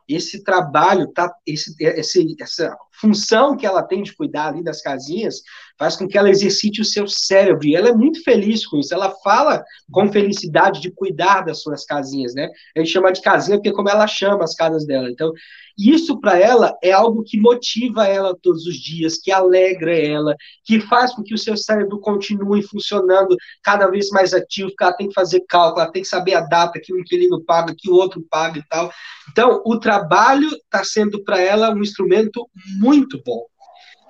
[0.06, 5.42] Esse trabalho, tá, esse, esse, essa função que ela tem de cuidar ali das casinhas,
[5.78, 7.68] faz com que ela exercite o seu cérebro.
[7.68, 8.94] E ela é muito feliz com isso.
[8.94, 12.50] Ela fala com felicidade de cuidar das suas casinhas, né?
[12.76, 15.10] A gente chama de casinha porque é como ela chama as casas dela.
[15.10, 15.32] Então,
[15.78, 20.80] isso para ela é algo que motiva ela todos os dias, que alegra ela, que
[20.80, 25.08] faz com que o seu cérebro continue funcionando cada vez mais ativo, porque ela tem
[25.08, 27.96] que fazer cálculo, ela tem que saber a data que um inquilino paga, que o
[27.96, 28.92] outro paga e tal.
[29.32, 32.93] Então, o trabalho está sendo para ela um instrumento muito
[33.26, 33.44] bom.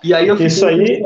[0.04, 1.04] E aí eu Isso aí.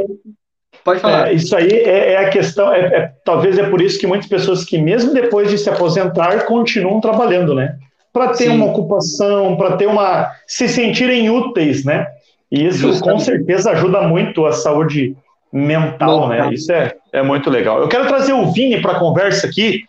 [0.84, 1.30] Pode falar.
[1.30, 2.72] É, isso aí é, é a questão.
[2.74, 6.46] É, é, talvez é por isso que muitas pessoas que, mesmo depois de se aposentar,
[6.46, 7.76] continuam trabalhando, né?
[8.14, 8.56] Para ter Sim.
[8.56, 10.32] uma ocupação, para ter uma.
[10.48, 12.08] se sentirem úteis, né?
[12.50, 13.18] E isso Justamente.
[13.18, 15.16] com certeza ajuda muito a saúde
[15.52, 16.54] mental, né?
[16.54, 17.82] Isso é, é muito legal.
[17.82, 19.84] Eu quero trazer o Vini para a conversa aqui.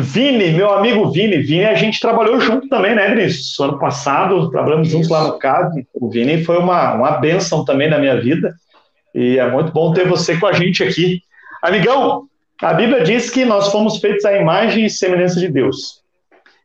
[0.00, 3.58] Vini, meu amigo Vini, Vini, a gente trabalhou junto também, né, Vinícius?
[3.58, 5.86] Ano passado, trabalhamos juntos lá no CAD.
[5.92, 8.54] O Vini foi uma, uma benção também na minha vida.
[9.14, 11.20] E é muito bom ter você com a gente aqui.
[11.62, 12.28] Amigão,
[12.62, 16.00] a Bíblia diz que nós fomos feitos à imagem e semelhança de Deus.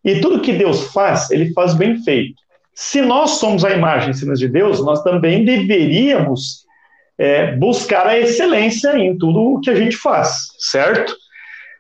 [0.05, 2.35] E tudo que Deus faz, ele faz bem feito.
[2.75, 6.65] Se nós somos a imagem e semelhança de Deus, nós também deveríamos
[7.17, 11.15] é, buscar a excelência em tudo o que a gente faz, certo?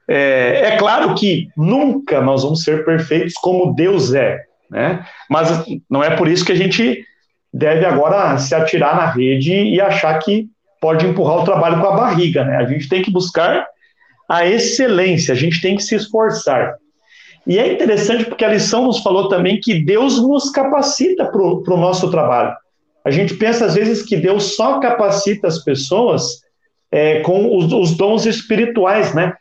[0.07, 5.05] É, é, claro que nunca nós vamos ser perfeitos como Deus é, né?
[5.29, 7.05] Mas não é por isso que a gente
[7.53, 10.47] deve agora se atirar na rede e achar que
[10.81, 12.57] pode empurrar o trabalho com a barriga, né?
[12.57, 13.65] A gente tem que buscar
[14.27, 16.75] a excelência, a gente tem que se esforçar.
[17.45, 21.77] E é interessante porque a lição nos falou também que Deus nos capacita para o
[21.77, 22.55] nosso trabalho.
[23.05, 26.41] A gente pensa às vezes que Deus só capacita as pessoas
[26.89, 29.33] é, com os, os dons espirituais, né?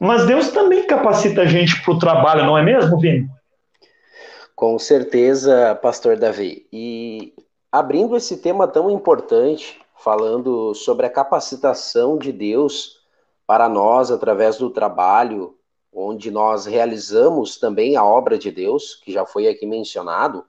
[0.00, 3.28] Mas Deus também capacita a gente para o trabalho, não é mesmo, Vini?
[4.56, 6.66] Com certeza, Pastor Davi.
[6.72, 7.34] E
[7.70, 13.00] abrindo esse tema tão importante, falando sobre a capacitação de Deus
[13.46, 15.54] para nós através do trabalho,
[15.92, 20.46] onde nós realizamos também a obra de Deus, que já foi aqui mencionado,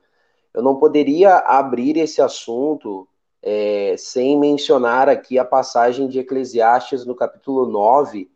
[0.54, 3.06] eu não poderia abrir esse assunto
[3.42, 8.30] é, sem mencionar aqui a passagem de Eclesiastes no capítulo 9,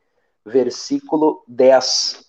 [0.46, 2.24] versículo 10,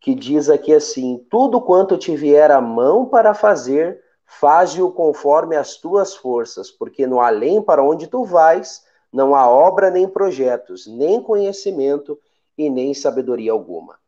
[0.00, 5.76] que diz aqui assim: Tudo quanto te vier a mão para fazer, faze-o conforme as
[5.76, 11.22] tuas forças, porque no além para onde tu vais, não há obra nem projetos, nem
[11.22, 12.18] conhecimento
[12.58, 13.98] e nem sabedoria alguma.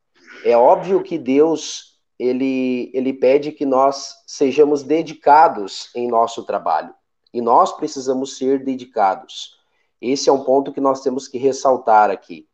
[0.44, 6.94] É óbvio que Deus ele, ele pede que nós sejamos dedicados em nosso trabalho.
[7.32, 9.58] E nós precisamos ser dedicados.
[10.00, 12.46] Esse é um ponto que nós temos que ressaltar aqui.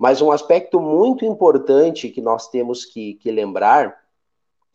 [0.00, 4.00] Mas um aspecto muito importante que nós temos que, que lembrar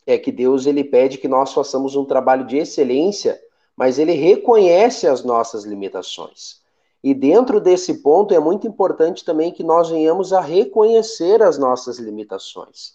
[0.06, 3.36] é que Deus ele pede que nós façamos um trabalho de excelência,
[3.76, 6.60] mas ele reconhece as nossas limitações.
[7.02, 11.98] E dentro desse ponto é muito importante também que nós venhamos a reconhecer as nossas
[11.98, 12.92] limitações.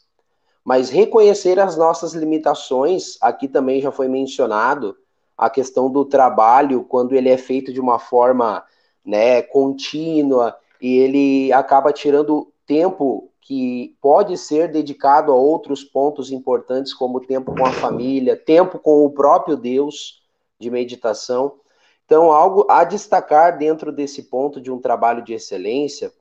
[0.63, 4.95] Mas reconhecer as nossas limitações, aqui também já foi mencionado
[5.37, 8.63] a questão do trabalho, quando ele é feito de uma forma
[9.03, 16.93] né, contínua, e ele acaba tirando tempo que pode ser dedicado a outros pontos importantes,
[16.93, 20.23] como tempo com a família, tempo com o próprio Deus
[20.59, 21.59] de meditação.
[22.05, 26.11] Então, algo a destacar dentro desse ponto de um trabalho de excelência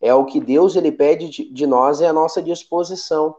[0.00, 3.34] é o que Deus ele pede de, nós é a nossa disposição.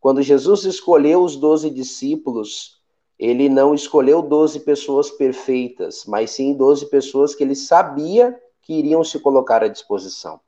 [0.00, 2.80] Quando Jesus escolheu os doze discípulos,
[3.18, 9.04] ele não escolheu doze pessoas perfeitas, mas sim doze pessoas que ele sabia que iriam
[9.04, 10.40] se colocar à disposição.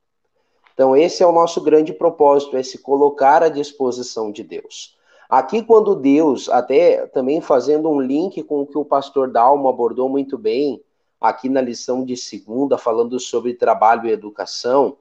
[0.73, 4.97] Então, esse é o nosso grande propósito, é se colocar à disposição de Deus.
[5.29, 10.09] Aqui, quando Deus, até também fazendo um link com o que o pastor Dalmo abordou
[10.09, 10.83] muito bem,
[11.19, 14.97] aqui na lição de segunda, falando sobre trabalho e educação,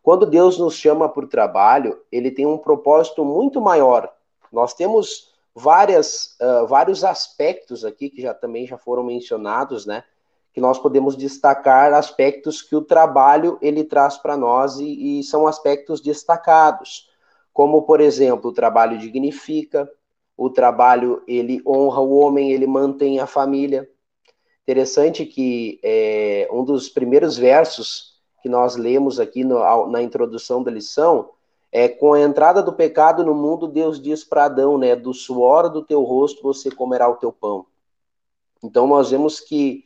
[0.00, 4.12] quando Deus nos chama para o trabalho, ele tem um propósito muito maior.
[4.52, 10.04] Nós temos várias, uh, vários aspectos aqui que já também já foram mencionados, né?
[10.52, 15.46] Que nós podemos destacar aspectos que o trabalho ele traz para nós e, e, são
[15.46, 17.08] aspectos destacados,
[17.52, 19.90] como por exemplo o trabalho dignifica,
[20.36, 23.88] o trabalho ele honra o homem, ele mantém a família.
[24.62, 30.70] Interessante que é, um dos primeiros versos que nós lemos aqui no, na introdução da
[30.70, 31.30] lição
[31.72, 35.70] é com a entrada do pecado no mundo Deus diz para Adão, né, do suor
[35.70, 37.66] do teu rosto você comerá o teu pão.
[38.62, 39.84] Então nós vemos que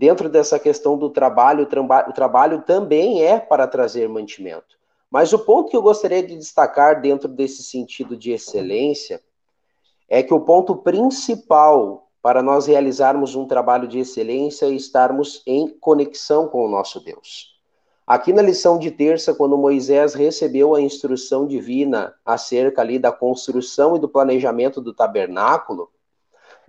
[0.00, 1.68] dentro dessa questão do trabalho,
[2.08, 4.78] o, trabalho também é para trazer mantimento.
[5.10, 9.20] Mas o ponto que eu gostaria de destacar dentro desse sentido de excelência
[10.08, 15.68] é que o ponto principal para nós realizarmos um trabalho de excelência é estarmos em
[15.68, 17.60] conexão com o nosso Deus.
[18.06, 23.96] Aqui na lição de terça, quando Moisés recebeu a instrução divina acerca ali da construção
[23.96, 25.90] e do planejamento do tabernáculo,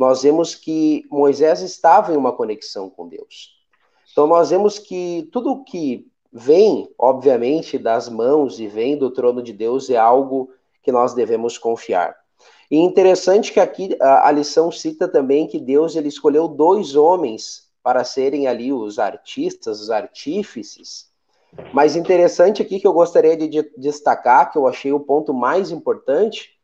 [0.02, 3.52] nós vemos que Moisés estava em uma conexão com Deus.
[4.12, 9.54] Então nós vemos que tudo que vem, obviamente, das mãos e vem do trono de
[9.54, 10.50] Deus é algo
[10.82, 12.18] que nós devemos confiar.
[12.72, 17.70] E interessante que aqui a, a lição cita também que Deus ele escolheu dois homens
[17.84, 21.12] para serem ali os artistas, os artífices.
[21.72, 26.60] Mas interessante aqui que eu gostaria de destacar, que eu achei o ponto mais importante,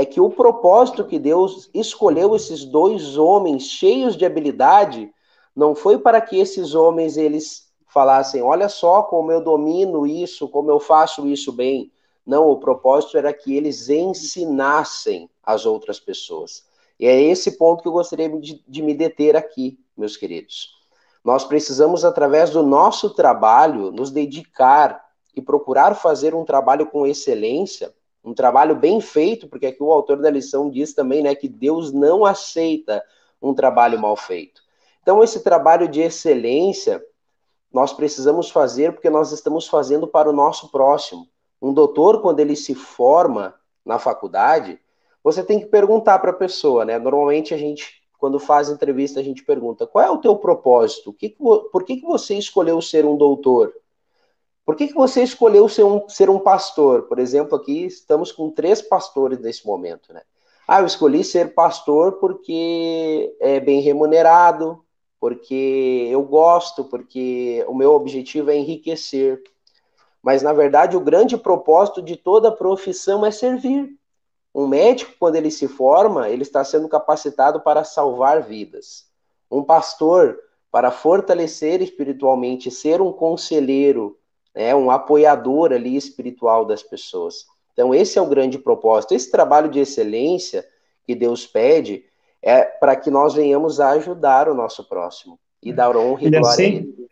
[0.00, 5.12] é que o propósito que Deus escolheu esses dois homens cheios de habilidade
[5.56, 10.70] não foi para que esses homens eles falassem, olha só como eu domino isso, como
[10.70, 11.90] eu faço isso bem.
[12.24, 16.64] Não, o propósito era que eles ensinassem as outras pessoas.
[17.00, 20.76] E é esse ponto que eu gostaria de, de me deter aqui, meus queridos.
[21.24, 27.92] Nós precisamos, através do nosso trabalho, nos dedicar e procurar fazer um trabalho com excelência,
[28.24, 31.92] um trabalho bem feito, porque aqui o autor da lição diz também né, que Deus
[31.92, 33.02] não aceita
[33.40, 34.62] um trabalho mal feito.
[35.02, 37.02] Então, esse trabalho de excelência
[37.72, 41.28] nós precisamos fazer porque nós estamos fazendo para o nosso próximo.
[41.60, 43.54] Um doutor, quando ele se forma
[43.84, 44.80] na faculdade,
[45.22, 46.98] você tem que perguntar para a pessoa, né?
[46.98, 51.14] Normalmente a gente, quando faz entrevista, a gente pergunta: qual é o teu propósito?
[51.72, 53.74] Por que, que você escolheu ser um doutor?
[54.68, 57.04] Por que, que você escolheu ser um, ser um pastor?
[57.04, 60.20] Por exemplo, aqui estamos com três pastores nesse momento, né?
[60.68, 64.84] Ah, eu escolhi ser pastor porque é bem remunerado,
[65.18, 69.42] porque eu gosto, porque o meu objetivo é enriquecer.
[70.22, 73.96] Mas, na verdade, o grande propósito de toda profissão é servir.
[74.54, 79.06] Um médico, quando ele se forma, ele está sendo capacitado para salvar vidas.
[79.50, 80.38] Um pastor,
[80.70, 84.17] para fortalecer espiritualmente, ser um conselheiro,
[84.58, 87.46] né, um apoiador ali espiritual das pessoas.
[87.72, 89.14] Então, esse é o grande propósito.
[89.14, 90.64] Esse trabalho de excelência
[91.06, 92.02] que Deus pede
[92.42, 96.30] é para que nós venhamos a ajudar o nosso próximo e dar honra e, e
[96.30, 97.08] glória assim, a ele.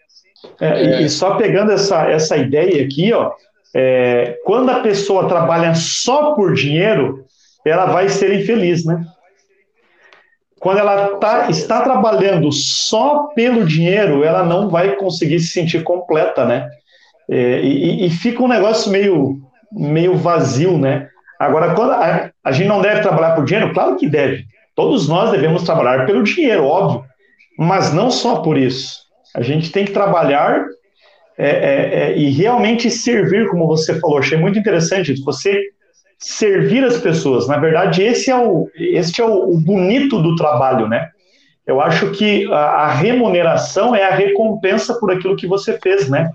[0.60, 3.32] É, e só pegando essa, essa ideia aqui, ó,
[3.72, 7.24] é, quando a pessoa trabalha só por dinheiro,
[7.64, 9.06] ela vai ser infeliz, né?
[10.58, 16.44] Quando ela tá, está trabalhando só pelo dinheiro, ela não vai conseguir se sentir completa,
[16.44, 16.68] né?
[17.28, 19.40] É, e, e, fica um negócio meio,
[19.72, 21.08] meio vazio, né?
[21.38, 24.44] Agora, a, a gente não deve trabalhar por dinheiro, claro que deve.
[24.74, 27.04] Todos nós devemos trabalhar pelo dinheiro, óbvio,
[27.58, 29.00] mas não só por isso.
[29.34, 30.64] A gente tem que trabalhar
[31.36, 34.18] é, é, é, e realmente servir, como você falou.
[34.18, 35.24] Achei muito interessante isso.
[35.24, 35.60] Você
[36.18, 37.46] servir as pessoas.
[37.46, 41.10] Na verdade, esse é o, esse é o, o bonito do trabalho, né?
[41.66, 46.30] Eu acho que a, a, remuneração é a recompensa por aquilo que você fez, né?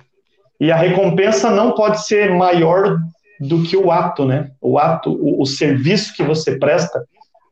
[0.62, 3.00] E a recompensa não pode ser maior
[3.40, 4.52] do que o ato, né?
[4.62, 7.04] O ato, o, o serviço que você presta,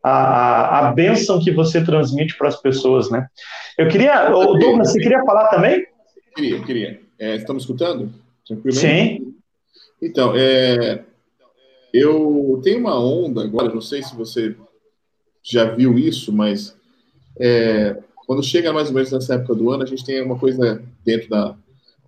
[0.03, 3.27] a, a, bênção que você transmite para as pessoas, né?
[3.79, 5.87] Eu queria, Douglas, você queria falar também?
[6.35, 7.01] Queria, queria.
[7.17, 8.13] É, estamos escutando?
[8.69, 9.33] Sim.
[9.99, 11.01] Então, é,
[11.91, 14.55] eu tenho uma onda agora, não sei se você
[15.41, 16.77] já viu isso, mas
[17.39, 20.79] é, quando chega mais ou menos nessa época do ano, a gente tem uma coisa
[21.03, 21.55] dentro da,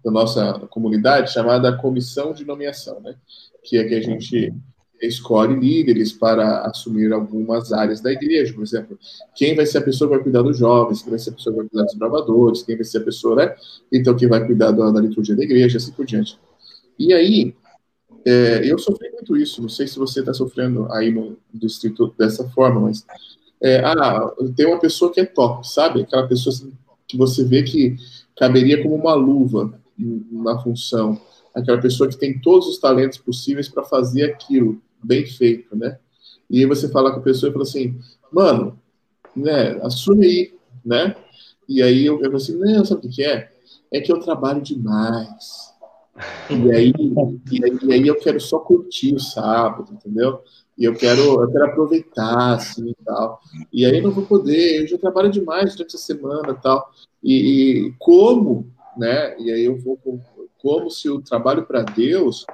[0.03, 3.15] da nossa comunidade chamada comissão de nomeação, né?
[3.63, 4.53] Que é que a gente
[5.01, 8.99] escolhe líderes para assumir algumas áreas da igreja, por exemplo,
[9.35, 11.53] quem vai ser a pessoa que vai cuidar dos jovens, quem vai ser a pessoa
[11.53, 13.55] que vai cuidar dos bravadores, quem vai ser a pessoa, né?
[13.91, 16.37] Então, quem vai cuidar da, da liturgia da igreja, assim por diante.
[16.99, 17.55] E aí,
[18.25, 22.47] é, eu sofri muito isso, não sei se você está sofrendo aí no distrito dessa
[22.49, 23.03] forma, mas
[23.59, 26.01] é, ah, tem uma pessoa que é top, sabe?
[26.01, 26.71] Aquela pessoa assim,
[27.07, 27.95] que você vê que
[28.37, 29.80] caberia como uma luva
[30.31, 31.19] na função,
[31.53, 35.97] aquela pessoa que tem todos os talentos possíveis para fazer aquilo bem feito, né?
[36.49, 37.97] E aí você fala com a pessoa e fala assim,
[38.31, 38.79] mano,
[39.35, 40.53] né, assume aí,
[40.85, 41.15] né?
[41.67, 43.51] E aí eu, falo assim, não, sabe o que é?
[43.91, 45.71] É que eu trabalho demais
[46.49, 46.93] e aí,
[47.51, 50.41] e aí, e aí, eu quero só curtir o sábado, entendeu?
[50.77, 53.39] E eu quero, eu quero aproveitar, assim, e tal.
[53.71, 56.91] E aí eu não vou poder, eu já trabalho demais durante a semana tal.
[57.23, 59.35] E, e como, né?
[59.39, 59.99] E aí eu vou,
[60.57, 62.45] como se o trabalho para Deus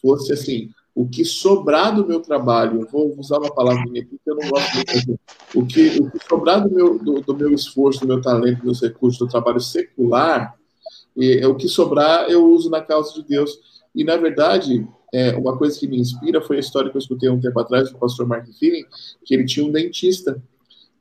[0.00, 4.30] fosse assim, o que sobrar do meu trabalho, vou usar uma palavra minha aqui que
[4.30, 5.20] eu não gosto muito,
[5.54, 8.64] o que, o que sobrar do meu, do, do meu esforço, do meu talento, dos
[8.64, 10.54] meus recursos, do trabalho secular,
[11.16, 13.58] e, é o que sobrar eu uso na causa de Deus.
[13.94, 17.28] E, na verdade, é, uma coisa que me inspira foi a história que eu escutei
[17.28, 18.84] um tempo atrás do pastor Mark Feeling,
[19.24, 20.40] que ele tinha um dentista.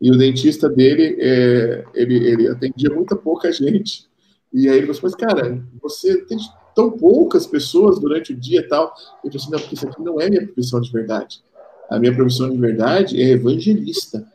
[0.02, 4.08] E o dentista dele, é, ele, ele atendia muita pouca gente.
[4.54, 6.38] E aí ele falou assim, mas cara, você tem
[6.76, 8.94] tão poucas pessoas durante o dia e tal.
[9.24, 11.44] Ele falou assim, não, porque isso aqui não é minha profissão de verdade.
[11.90, 14.28] A minha profissão de verdade é evangelista.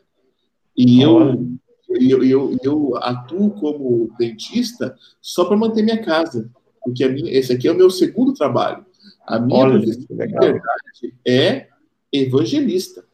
[0.77, 1.49] E eu,
[1.89, 6.51] eu, eu, eu atuo como dentista só para manter minha casa,
[6.85, 8.85] porque a minha, esse aqui é o meu segundo trabalho.
[9.27, 10.61] A minha Olha, profissão, verdade,
[11.27, 11.69] é
[12.13, 13.05] evangelista.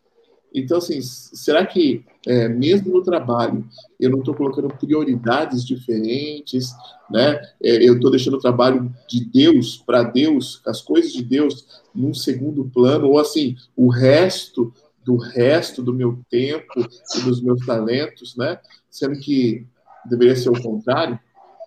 [0.54, 3.66] Então, assim, será que, é, mesmo no trabalho,
[3.98, 6.72] eu não estou colocando prioridades diferentes,
[7.10, 7.40] né?
[7.60, 12.14] É, eu estou deixando o trabalho de Deus para Deus, as coisas de Deus, num
[12.14, 14.72] segundo plano, ou assim, o resto
[15.04, 18.58] do resto do meu tempo e dos meus talentos, né?
[18.88, 19.66] Sendo que
[20.06, 21.18] deveria ser o contrário,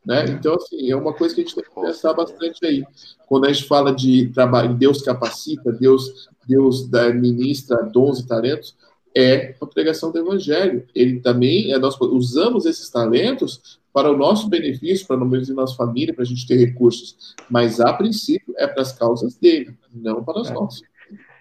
[0.05, 0.25] né?
[0.29, 2.83] Então, assim, é uma coisa que a gente tem que pensar bastante aí.
[3.27, 8.76] Quando a gente fala de trabalho, Deus capacita, Deus, Deus ministra dons e talentos,
[9.16, 10.86] é a pregação do evangelho.
[10.93, 15.76] Ele também, é, nós usamos esses talentos para o nosso benefício, para o menos nossa
[15.76, 17.36] família, para a gente ter recursos.
[17.50, 20.54] Mas, a princípio, é para as causas dele, não para as é.
[20.54, 20.84] nossas.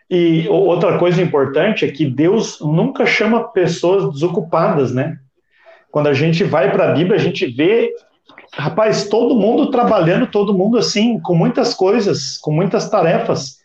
[0.08, 5.18] E outra coisa importante é que Deus nunca chama pessoas desocupadas, né?
[5.90, 7.92] Quando a gente vai para a Bíblia, a gente vê,
[8.54, 13.58] rapaz, todo mundo trabalhando, todo mundo assim, com muitas coisas, com muitas tarefas,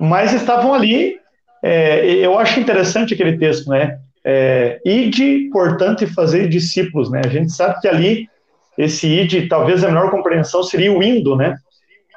[0.00, 1.16] mas estavam ali.
[1.62, 3.98] É, eu acho interessante aquele texto, né?
[4.24, 7.22] É, ide, portanto, e fazer discípulos, né?
[7.24, 8.28] A gente sabe que ali
[8.76, 11.56] esse ide, talvez a melhor compreensão seria o indo, né?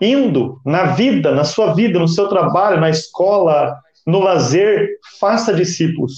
[0.01, 6.13] indo na vida, na sua vida, no seu trabalho, na escola, no lazer, faça discípulos.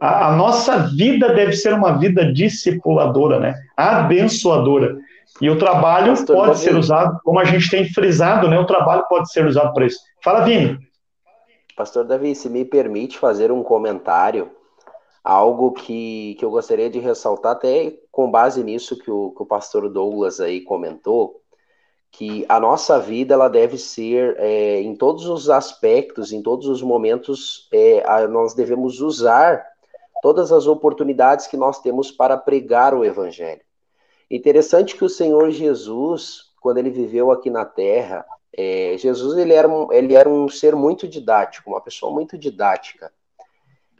[0.00, 3.54] A, a, nossa vida deve ser uma vida discipuladora, né?
[3.76, 4.96] Abençoadora.
[5.40, 8.58] E o trabalho pode ser usado, como a gente tem frisado, né?
[8.58, 9.98] O trabalho pode ser usado para isso.
[10.22, 10.78] Fala, Vini.
[11.76, 14.52] Pastor Davi, se me permite fazer um comentário,
[15.24, 19.46] algo que, que eu gostaria de ressaltar, até com base nisso que o, que o
[19.46, 21.40] pastor Douglas aí comentou,
[22.12, 26.80] que a nossa vida ela deve ser é, em todos os aspectos, em todos os
[26.80, 29.66] momentos, é, a, nós devemos usar
[30.22, 33.62] todas as oportunidades que nós temos para pregar o evangelho.
[34.30, 38.24] Interessante que o Senhor Jesus, quando ele viveu aqui na Terra,
[38.56, 43.12] é, Jesus ele era, um, ele era um ser muito didático, uma pessoa muito didática.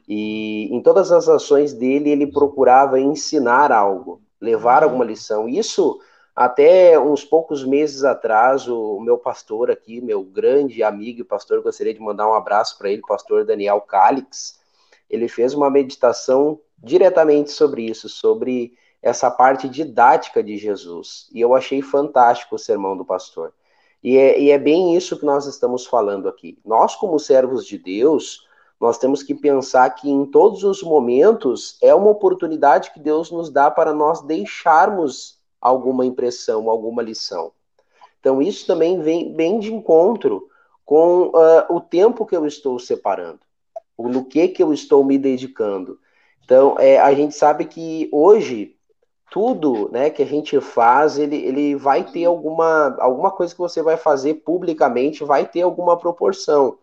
[0.09, 5.49] E em todas as ações dele ele procurava ensinar algo, levar alguma lição.
[5.49, 5.99] Isso
[6.35, 11.95] até uns poucos meses atrás, o meu pastor aqui, meu grande amigo e pastor, gostaria
[11.95, 14.61] de mandar um abraço para ele, pastor Daniel Calix.
[15.09, 18.75] Ele fez uma meditação diretamente sobre isso, sobre
[19.05, 21.29] essa parte didática de Jesus.
[21.31, 23.53] E eu achei fantástico o sermão do pastor.
[24.03, 26.59] E é, e é bem isso que nós estamos falando aqui.
[26.65, 28.49] Nós, como servos de Deus,
[28.81, 33.51] nós temos que pensar que em todos os momentos é uma oportunidade que Deus nos
[33.51, 37.53] dá para nós deixarmos alguma impressão, alguma lição.
[38.21, 40.49] Então, isso também vem bem de encontro
[40.83, 43.41] com uh, o tempo que eu estou separando,
[43.99, 45.99] no que, que eu estou me dedicando.
[46.43, 48.74] Então, é, a gente sabe que hoje,
[49.35, 53.83] tudo né, que a gente faz, ele, ele vai ter alguma, alguma coisa que você
[53.83, 56.79] vai fazer publicamente, vai ter alguma proporção.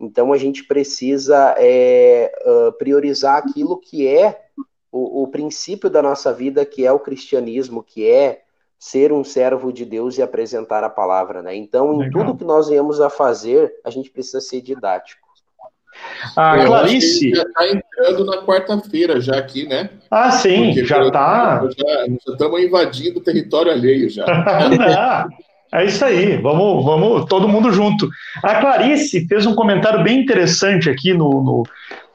[0.00, 4.46] Então, a gente precisa é, uh, priorizar aquilo que é
[4.90, 8.44] o, o princípio da nossa vida, que é o cristianismo, que é
[8.78, 11.54] ser um servo de Deus e apresentar a palavra, né?
[11.54, 15.23] Então, em tudo que nós viemos a fazer, a gente precisa ser didático.
[16.36, 17.30] A Eu Clarice.
[17.34, 19.90] Já está entrando na quarta-feira, já aqui, né?
[20.10, 21.68] Ah, sim, Porque já está.
[21.76, 24.24] Já, já estamos invadindo o território alheio já.
[25.72, 28.08] é isso aí, vamos, vamos todo mundo junto.
[28.42, 31.62] A Clarice fez um comentário bem interessante aqui no, no,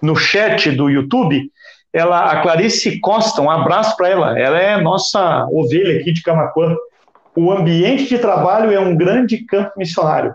[0.01, 1.49] no chat do YouTube
[1.93, 4.39] ela, a Clarice Costa, um abraço para ela.
[4.39, 6.75] Ela é nossa ovelha aqui de Camacuã.
[7.35, 10.33] O ambiente de trabalho é um grande campo missionário,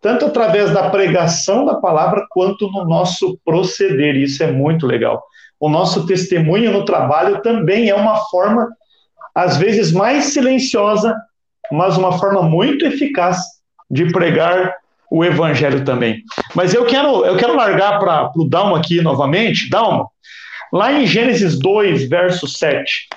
[0.00, 4.16] tanto através da pregação da palavra quanto no nosso proceder.
[4.16, 5.22] Isso é muito legal.
[5.58, 8.68] O nosso testemunho no trabalho também é uma forma,
[9.34, 11.14] às vezes mais silenciosa,
[11.70, 13.38] mas uma forma muito eficaz
[13.90, 14.74] de pregar
[15.10, 16.22] o evangelho também.
[16.54, 19.68] Mas eu quero, eu quero largar para o Dalmo aqui novamente.
[19.68, 20.08] Dalmo,
[20.72, 23.08] Lá em Gênesis 2, verso 7,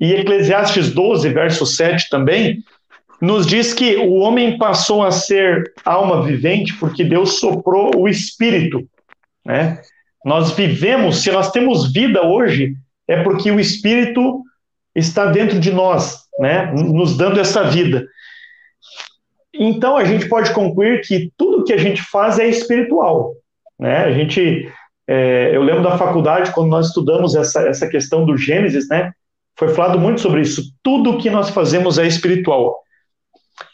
[0.00, 2.62] e Eclesiastes 12, verso 7 também,
[3.22, 8.84] nos diz que o homem passou a ser alma vivente porque Deus soprou o espírito,
[9.46, 9.80] né?
[10.24, 12.74] Nós vivemos, se nós temos vida hoje,
[13.06, 14.42] é porque o espírito
[14.92, 16.72] está dentro de nós, né?
[16.72, 18.04] Nos dando essa vida.
[19.54, 23.34] Então a gente pode concluir que tudo que a gente faz é espiritual,
[23.78, 23.98] né?
[23.98, 24.68] A gente
[25.06, 29.12] é, eu lembro da faculdade, quando nós estudamos essa, essa questão do Gênesis, né?
[29.56, 30.72] Foi falado muito sobre isso.
[30.82, 32.82] Tudo que nós fazemos é espiritual.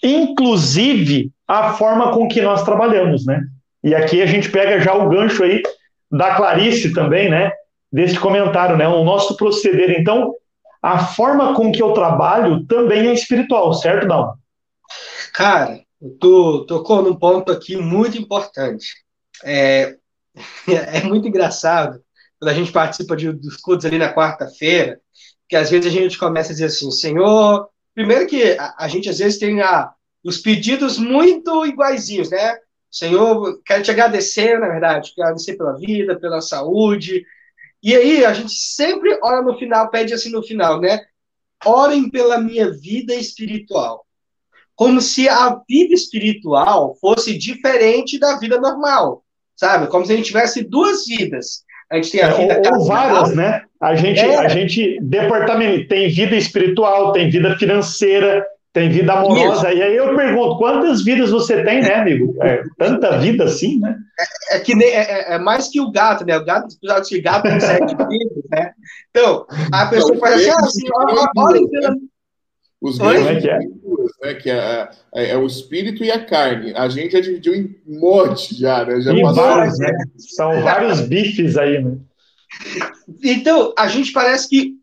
[0.03, 3.43] Inclusive a forma com que nós trabalhamos, né?
[3.83, 5.63] E aqui a gente pega já o gancho aí
[6.11, 7.53] da Clarice também, né?
[7.91, 8.87] Deste comentário, né?
[8.87, 9.99] O nosso proceder.
[9.99, 10.35] Então,
[10.83, 14.35] a forma com que eu trabalho também é espiritual, certo, não?
[15.33, 15.81] Cara,
[16.21, 18.87] tu tocou num ponto aqui muito importante.
[19.45, 19.97] É,
[20.69, 22.01] é muito engraçado
[22.39, 25.01] quando a gente participa de, dos cultos ali na quarta-feira,
[25.49, 27.69] que às vezes a gente começa a dizer assim, Senhor,
[27.99, 29.93] primeiro que a, a gente às vezes tem a,
[30.23, 32.57] os pedidos muito iguaizinhos, né?
[32.89, 37.25] Senhor, quero te agradecer, na verdade, agradecer pela vida, pela saúde.
[37.83, 41.01] E aí a gente sempre ora no final, pede assim no final, né?
[41.67, 44.07] Orem pela minha vida espiritual.
[44.77, 49.25] Como se a vida espiritual fosse diferente da vida normal,
[49.57, 49.89] sabe?
[49.89, 51.65] Como se a gente tivesse duas vidas.
[51.91, 53.63] A gente tem a é, vida ou, ou várias, né?
[53.81, 54.39] A gente, é.
[54.39, 59.69] a gente departamento tem vida espiritual, tem vida financeira, tem vida amorosa.
[59.69, 59.79] Isso.
[59.79, 62.35] E aí eu pergunto, quantas vidas você tem, né, amigo?
[62.43, 63.97] É, tanta vida assim, né?
[64.51, 66.37] É, é que nem, é, é, é, mais que o gato, né?
[66.37, 68.73] O gato, apesar de gato tem sete vidas, né?
[69.11, 70.89] Então, a pessoa faz assim, ah, assim,
[71.37, 71.95] olha pela...
[72.81, 73.59] Os gregos é
[74.21, 74.35] né?
[74.35, 76.73] Que é, é, é, o espírito e a carne.
[76.75, 79.01] A gente já dividiu em monte já, né?
[79.01, 79.35] Já passou...
[79.35, 79.99] vários, né?
[80.17, 81.99] São vários bifes aí, né?
[83.23, 84.75] Então, a gente parece que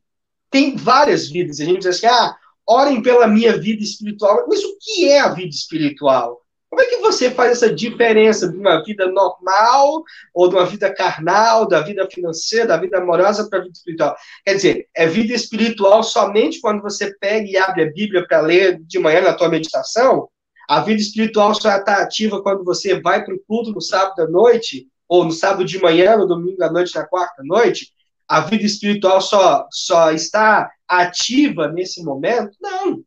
[0.51, 1.59] tem várias vidas.
[1.59, 2.35] A gente diz assim, ah,
[2.67, 4.45] orem pela minha vida espiritual.
[4.47, 6.44] Mas o que é a vida espiritual?
[6.69, 10.03] Como é que você faz essa diferença de uma vida normal
[10.33, 14.15] ou de uma vida carnal, da vida financeira, da vida amorosa para a vida espiritual?
[14.43, 18.79] Quer dizer, é vida espiritual somente quando você pega e abre a Bíblia para ler
[18.81, 20.27] de manhã na tua meditação?
[20.67, 24.27] A vida espiritual só está ativa quando você vai para o culto no sábado à
[24.27, 27.93] noite, ou no sábado de manhã, no domingo à noite, na quarta à noite?
[28.27, 32.57] A vida espiritual só, só está ativa nesse momento?
[32.59, 33.03] Não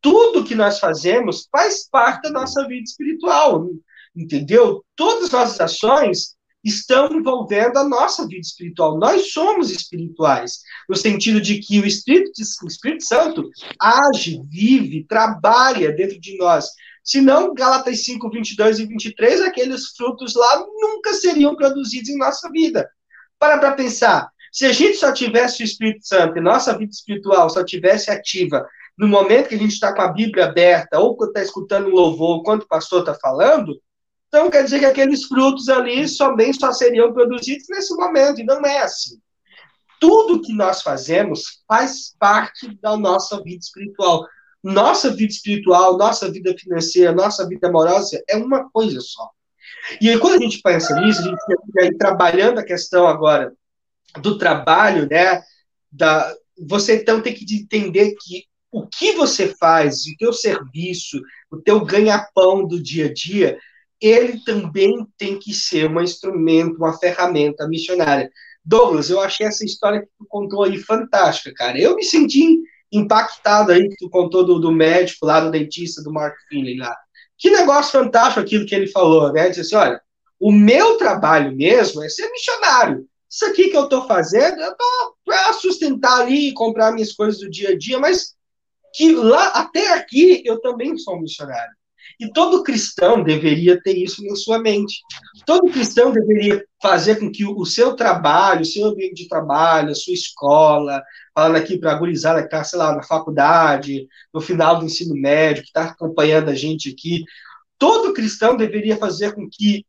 [0.00, 3.68] tudo que nós fazemos faz parte da nossa vida espiritual,
[4.14, 4.84] entendeu?
[4.96, 8.98] Todas as nossas ações estão envolvendo a nossa vida espiritual.
[8.98, 12.32] Nós somos espirituais, no sentido de que o Espírito,
[12.62, 13.48] o Espírito Santo
[13.80, 16.66] age, vive, trabalha dentro de nós.
[17.02, 22.88] Senão, Gálatas 5, 22 e 23, aqueles frutos lá nunca seriam produzidos em nossa vida.
[23.38, 27.48] Para para pensar, se a gente só tivesse o Espírito Santo e nossa vida espiritual
[27.48, 28.66] só tivesse ativa
[28.98, 31.94] no momento que a gente está com a Bíblia aberta, ou quando está escutando um
[31.94, 33.80] louvor, quando o pastor está falando,
[34.28, 38.64] então quer dizer que aqueles frutos ali somente só seriam produzidos nesse momento, e não
[38.64, 39.18] é assim.
[40.00, 44.26] Tudo que nós fazemos faz parte da nossa vida espiritual.
[44.62, 49.30] Nossa vida espiritual, nossa vida financeira, nossa vida amorosa é uma coisa só.
[50.00, 51.38] E aí, quando a gente pensa nisso, a gente
[51.80, 53.52] aí trabalhando a questão agora
[54.20, 55.42] do trabalho, né?
[55.90, 61.58] Da, você então tem que entender que o que você faz, o teu serviço, o
[61.58, 63.58] teu ganha-pão do dia a dia,
[64.00, 68.30] ele também tem que ser um instrumento, uma ferramenta missionária.
[68.64, 71.78] Douglas, eu achei essa história que tu contou aí fantástica, cara.
[71.78, 72.60] Eu me senti
[72.92, 76.96] impactado aí que tu contou do, do médico lá, do dentista, do Mark Finley lá.
[77.38, 79.48] Que negócio fantástico aquilo que ele falou, né?
[79.48, 80.00] Disse assim, olha,
[80.38, 83.06] o meu trabalho mesmo é ser missionário.
[83.28, 87.40] Isso aqui que eu estou fazendo, eu estou para sustentar ali e comprar minhas coisas
[87.40, 88.34] do dia a dia, mas
[88.92, 91.72] que lá até aqui eu também sou missionário.
[92.18, 95.00] E todo cristão deveria ter isso na sua mente.
[95.46, 99.94] Todo cristão deveria fazer com que o seu trabalho, o seu ambiente de trabalho, a
[99.94, 101.02] sua escola,
[101.34, 105.14] falando aqui para a gurizada que está, sei lá, na faculdade, no final do ensino
[105.14, 107.24] médio, que está acompanhando a gente aqui,
[107.78, 109.86] todo cristão deveria fazer com que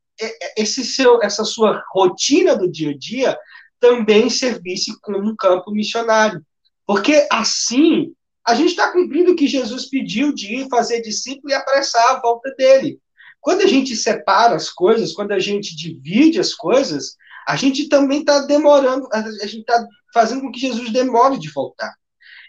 [0.55, 3.37] esse seu, essa sua rotina do dia a dia
[3.79, 6.41] também servisse como um campo missionário.
[6.85, 8.13] Porque assim
[8.51, 12.19] a gente está cumprindo o que Jesus pediu de ir fazer discípulo e apressar a
[12.19, 12.99] volta dele.
[13.39, 17.15] Quando a gente separa as coisas, quando a gente divide as coisas,
[17.47, 21.95] a gente também está demorando, a gente está fazendo com que Jesus demore de voltar.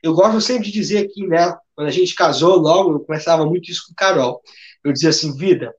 [0.02, 1.56] Eu gosto sempre de dizer aqui, né?
[1.76, 4.42] Quando a gente casou logo, eu conversava muito isso com Carol.
[4.82, 5.72] Eu dizia assim, vida,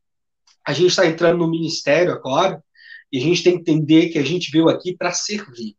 [0.66, 2.64] a gente está entrando no ministério agora
[3.12, 5.76] e a gente tem que entender que a gente veio aqui para servir.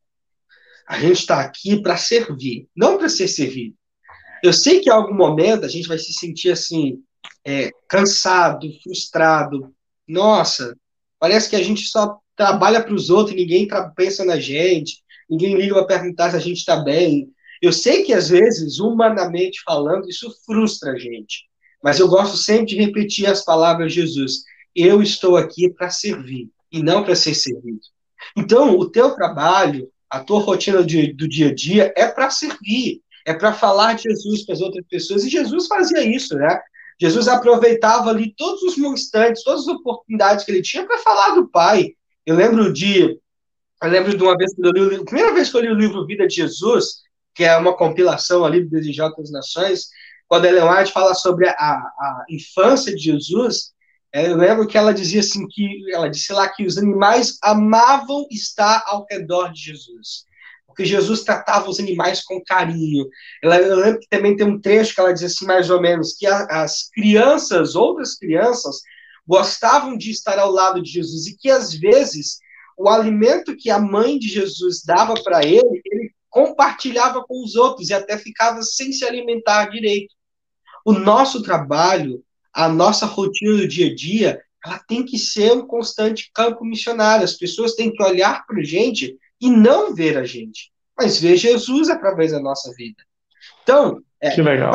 [0.86, 3.74] A gente está aqui para servir, não para ser servido.
[4.44, 7.02] Eu sei que em algum momento a gente vai se sentir assim,
[7.46, 9.74] é, cansado, frustrado.
[10.06, 10.76] Nossa,
[11.18, 13.66] parece que a gente só trabalha para os outros, ninguém
[13.96, 17.32] pensa na gente, ninguém liga para perguntar se a gente está bem.
[17.62, 21.46] Eu sei que às vezes, humanamente falando, isso frustra a gente.
[21.82, 24.42] Mas eu gosto sempre de repetir as palavras de Jesus.
[24.76, 27.80] Eu estou aqui para servir e não para ser servido.
[28.36, 33.00] Então, o teu trabalho, a tua rotina de, do dia a dia é para servir
[33.24, 35.24] é para falar de Jesus para as outras pessoas.
[35.24, 36.60] E Jesus fazia isso, né?
[37.00, 41.48] Jesus aproveitava ali todos os instantes, todas as oportunidades que ele tinha para falar do
[41.48, 41.92] Pai.
[42.24, 43.18] Eu lembro de,
[43.82, 45.74] eu lembro de uma vez que eu li, a primeira vez que eu li o
[45.74, 47.02] livro Vida de Jesus,
[47.34, 49.88] que é uma compilação ali do Desejar das Nações,
[50.28, 53.74] quando Ellen White fala sobre a, a infância de Jesus,
[54.16, 58.24] É, eu lembro que ela dizia assim que ela disse lá que os animais amavam
[58.30, 60.24] estar ao redor de Jesus.
[60.74, 63.06] Porque Jesus tratava os animais com carinho.
[63.42, 66.14] Ela, eu lembro que também tem um trecho que ela diz assim, mais ou menos,
[66.14, 68.80] que a, as crianças, outras crianças,
[69.26, 72.38] gostavam de estar ao lado de Jesus e que às vezes
[72.76, 77.90] o alimento que a mãe de Jesus dava para ele, ele compartilhava com os outros
[77.90, 80.12] e até ficava sem se alimentar direito.
[80.84, 82.22] O nosso trabalho
[82.54, 87.24] a nossa rotina do dia a dia, ela tem que ser um constante campo missionário.
[87.24, 91.36] As pessoas têm que olhar para a gente e não ver a gente, mas ver
[91.36, 92.96] Jesus através da nossa vida.
[93.62, 94.72] Então, é, que legal.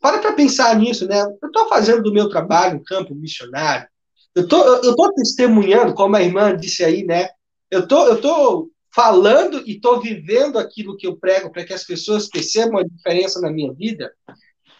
[0.00, 1.20] para para pensar nisso, né?
[1.42, 3.88] Eu estou fazendo do meu trabalho um campo missionário.
[4.36, 7.28] Eu tô, eu tô testemunhando, como a irmã disse aí, né?
[7.68, 11.84] Eu tô, eu tô falando e estou vivendo aquilo que eu prego para que as
[11.84, 14.12] pessoas percebam a diferença na minha vida.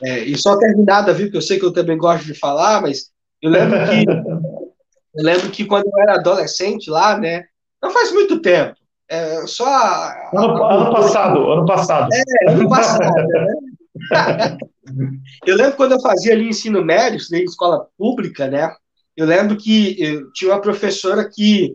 [0.01, 3.11] É, e só terminar, Davi, que eu sei que eu também gosto de falar, mas
[3.43, 4.05] eu lembro que
[5.19, 7.47] eu lembro que quando eu era adolescente lá, né?
[7.83, 8.79] Não faz muito tempo.
[9.11, 9.67] É, só
[10.35, 12.09] ano, ano passado, ano passado.
[12.13, 14.59] É, ano passado, né?
[15.47, 18.75] eu lembro quando eu fazia ali ensino médio, estudei em escola pública, né?
[19.17, 21.75] Eu lembro que eu tinha uma professora que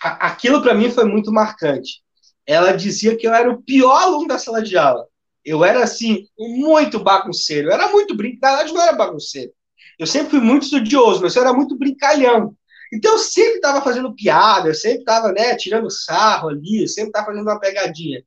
[0.00, 2.02] aquilo para mim foi muito marcante.
[2.46, 5.04] Ela dizia que eu era o pior aluno da sala de aula.
[5.44, 7.68] Eu era, assim, muito bagunceiro.
[7.68, 8.56] Eu era muito brincalhão.
[8.56, 9.52] Na verdade, não era bagunceiro.
[9.98, 12.54] Eu sempre fui muito estudioso, mas eu era muito brincalhão.
[12.92, 17.10] Então, eu sempre estava fazendo piada, eu sempre estava, né, tirando sarro ali, eu sempre
[17.10, 18.22] estava fazendo uma pegadinha.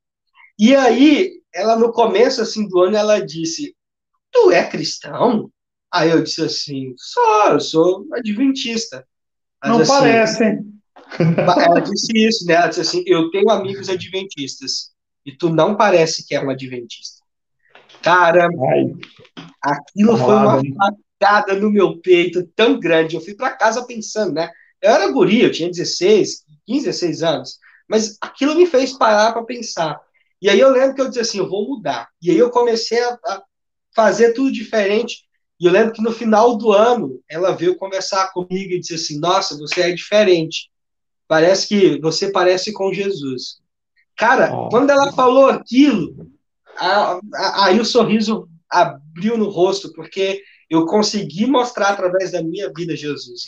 [0.58, 3.76] E aí, ela, no começo, assim, do ano, ela disse,
[4.32, 5.52] tu é cristão?
[5.92, 9.06] Aí eu disse assim, só, eu sou adventista.
[9.62, 10.72] Mas, não assim, parece, hein?
[11.20, 12.54] Ela disse isso, né?
[12.54, 14.92] Ela disse assim, eu tenho amigos adventistas
[15.26, 17.22] e tu não parece que é um adventista.
[18.02, 19.46] Cara, Ai.
[19.62, 20.62] aquilo foi uma
[21.22, 23.16] facada no meu peito tão grande.
[23.16, 24.50] Eu fui para casa pensando, né?
[24.82, 29.44] Eu era guri, eu tinha 16, 15, 16 anos, mas aquilo me fez parar para
[29.44, 30.00] pensar.
[30.42, 32.10] E aí eu lembro que eu disse assim, eu vou mudar.
[32.20, 33.44] E aí eu comecei a, a
[33.96, 35.24] fazer tudo diferente.
[35.60, 39.20] E eu lembro que no final do ano, ela veio conversar comigo e disse assim:
[39.20, 40.72] Nossa, você é diferente.
[41.28, 43.62] Parece que você parece com Jesus.
[44.18, 44.70] Cara, oh.
[44.70, 46.28] quando ela falou aquilo,
[47.60, 50.42] aí o sorriso abriu no rosto, porque
[50.72, 53.42] eu consegui mostrar através da minha vida Jesus.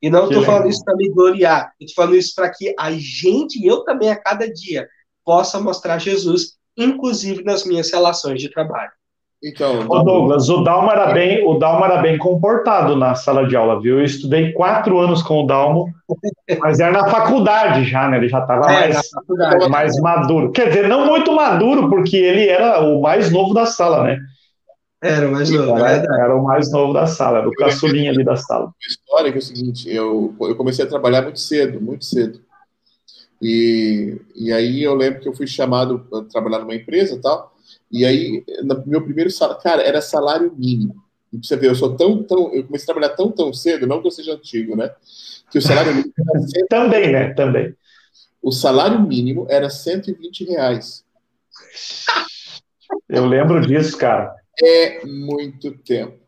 [0.00, 2.92] E não estou falando isso para me gloriar, eu estou falando isso para que a
[2.92, 4.86] gente, eu também, a cada dia,
[5.24, 8.92] possa mostrar Jesus, inclusive nas minhas relações de trabalho.
[9.42, 13.56] Então, Ô Douglas, o Dalmo era bem, o Dalmo era bem comportado na sala de
[13.56, 13.98] aula, viu?
[13.98, 15.92] Eu estudei quatro anos com o Dalmo,
[16.60, 18.16] mas era na faculdade já, né?
[18.18, 20.50] Ele já estava é, mais, mais maduro.
[20.52, 24.18] Quer dizer, não muito maduro, porque ele era o mais novo da sala, né?
[25.00, 28.10] Era o mais novo, era, é era o mais novo da sala, era o caçulinha
[28.10, 28.66] ali da sala.
[28.66, 32.40] A história que é o seguinte, eu, eu comecei a trabalhar muito cedo, muito cedo.
[33.40, 37.54] E, e aí eu lembro que eu fui chamado para trabalhar numa empresa e tal,
[37.90, 40.94] e aí, no meu primeiro salário, cara, era salário mínimo.
[41.32, 42.52] E pra você ver, eu sou tão, tão.
[42.54, 44.90] Eu comecei a trabalhar tão, tão cedo, não que eu seja antigo, né?
[45.50, 47.34] Que o salário mínimo era Também, né?
[47.34, 47.74] Também.
[48.42, 51.04] O salário mínimo era 120 reais.
[53.08, 54.34] Eu lembro disso, cara.
[54.62, 56.18] É muito tempo.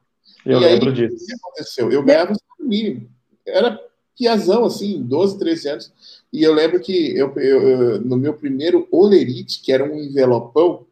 [0.44, 1.24] Eu e lembro aí, disso.
[1.24, 1.92] O que aconteceu?
[1.92, 3.10] Eu ganhava o salário mínimo.
[3.46, 3.80] Era
[4.16, 5.92] piazão, assim, 12, 13 anos.
[6.32, 10.86] E eu lembro que eu, eu, eu no meu primeiro olerite, que era um envelopão,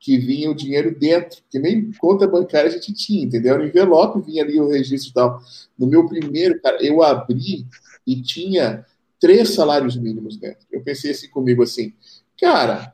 [0.00, 3.56] que vinha o dinheiro dentro, que nem conta bancária a gente tinha, entendeu?
[3.56, 5.40] No envelope vinha ali o registro e tal.
[5.78, 7.64] No meu primeiro, cara, eu abri
[8.04, 8.84] e tinha
[9.20, 10.66] três salários mínimos dentro.
[10.72, 11.92] Eu pensei assim comigo assim,
[12.40, 12.92] cara,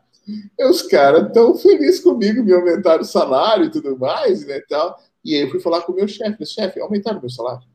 [0.61, 4.99] os caras tão felizes comigo, me aumentaram o salário e tudo mais, né, tal.
[5.25, 7.67] E aí eu fui falar com o meu chefe, chefe, aumentaram o meu salário?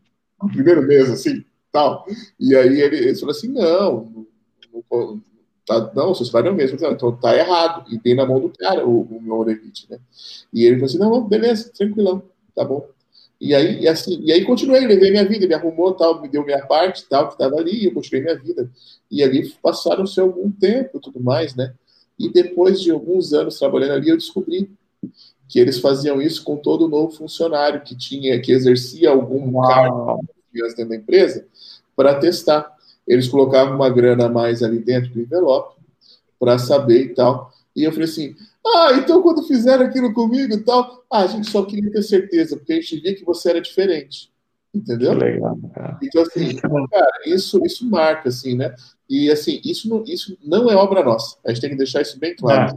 [0.41, 2.05] No primeiro mês, assim, tal.
[2.39, 4.27] E aí ele, ele falou assim, não,
[4.91, 5.21] não,
[5.65, 6.77] Tá, não, seu salário é o mesmo.
[6.77, 7.85] Então tá errado.
[7.89, 9.97] E tem na mão do cara o, o meu Levite, né?
[10.53, 12.21] E ele falou assim: não, beleza, tranquilão,
[12.55, 12.87] tá bom.
[13.39, 16.45] E aí, e assim, e aí continuei, levei minha vida, me arrumou, tal, me deu
[16.45, 18.69] minha parte, tal, que estava ali, eu continuei minha vida.
[19.11, 21.73] E ali passaram-se algum tempo tudo mais, né?
[22.17, 24.69] E depois de alguns anos trabalhando ali, eu descobri
[25.47, 29.67] que eles faziam isso com todo novo funcionário que tinha, que exercia algum Uau.
[29.67, 31.45] cargo dentro da empresa,
[31.95, 32.73] para testar
[33.07, 35.77] eles colocavam uma grana a mais ali dentro do envelope
[36.39, 37.51] para saber e tal.
[37.75, 38.35] E eu falei assim:
[38.65, 42.55] ah, então quando fizeram aquilo comigo e tal, ah, a gente só queria ter certeza,
[42.57, 44.31] porque a gente via que você era diferente.
[44.73, 45.13] Entendeu?
[45.13, 45.57] Legal.
[46.01, 48.73] Então, assim, cara, isso, isso marca, assim, né?
[49.07, 51.37] E, assim, isso não, isso não é obra nossa.
[51.45, 52.75] A gente tem que deixar isso bem claro.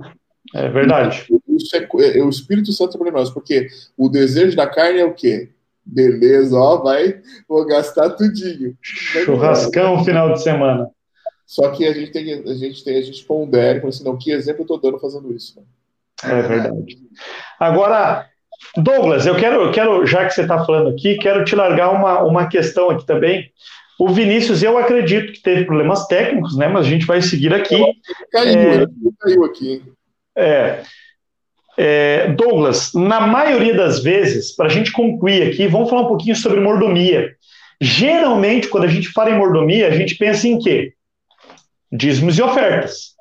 [0.55, 1.27] É, é verdade.
[1.49, 5.15] Isso é, é, o Espírito Santo sobre nós, porque o desejo da carne é o
[5.15, 5.51] quê?
[5.85, 8.77] Beleza, ó, vai, vou gastar tudinho.
[8.83, 10.91] Churrascão final de semana.
[11.47, 14.63] Só que a gente tem, a gente tem, a gente pondera, assim, não, que exemplo
[14.63, 15.65] eu tô dando fazendo isso?
[16.25, 16.99] É verdade.
[17.59, 18.29] Agora,
[18.77, 22.23] Douglas, eu quero, eu quero já que você está falando aqui, quero te largar uma,
[22.23, 23.51] uma questão aqui também.
[23.99, 26.69] O Vinícius, eu acredito que teve problemas técnicos, né?
[26.69, 27.83] Mas a gente vai seguir aqui.
[28.31, 28.87] Caiu, é,
[29.19, 29.83] caiu aqui.
[30.37, 30.83] É,
[31.79, 36.37] é, Douglas, na maioria das vezes, para a gente concluir aqui, vamos falar um pouquinho
[36.37, 37.35] sobre mordomia.
[37.81, 40.93] Geralmente, quando a gente fala em mordomia, a gente pensa em quê?
[41.91, 43.15] Dízimos e ofertas.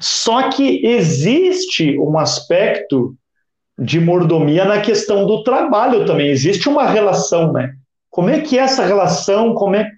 [0.00, 3.16] Só que existe um aspecto
[3.78, 6.28] de mordomia na questão do trabalho também.
[6.28, 7.74] Existe uma relação, né?
[8.10, 9.54] Como é que é essa relação?
[9.54, 9.88] Como é...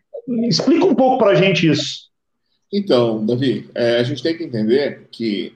[0.48, 2.10] Explica um pouco para a gente isso.
[2.72, 5.54] Então, Davi, é, a gente tem que entender que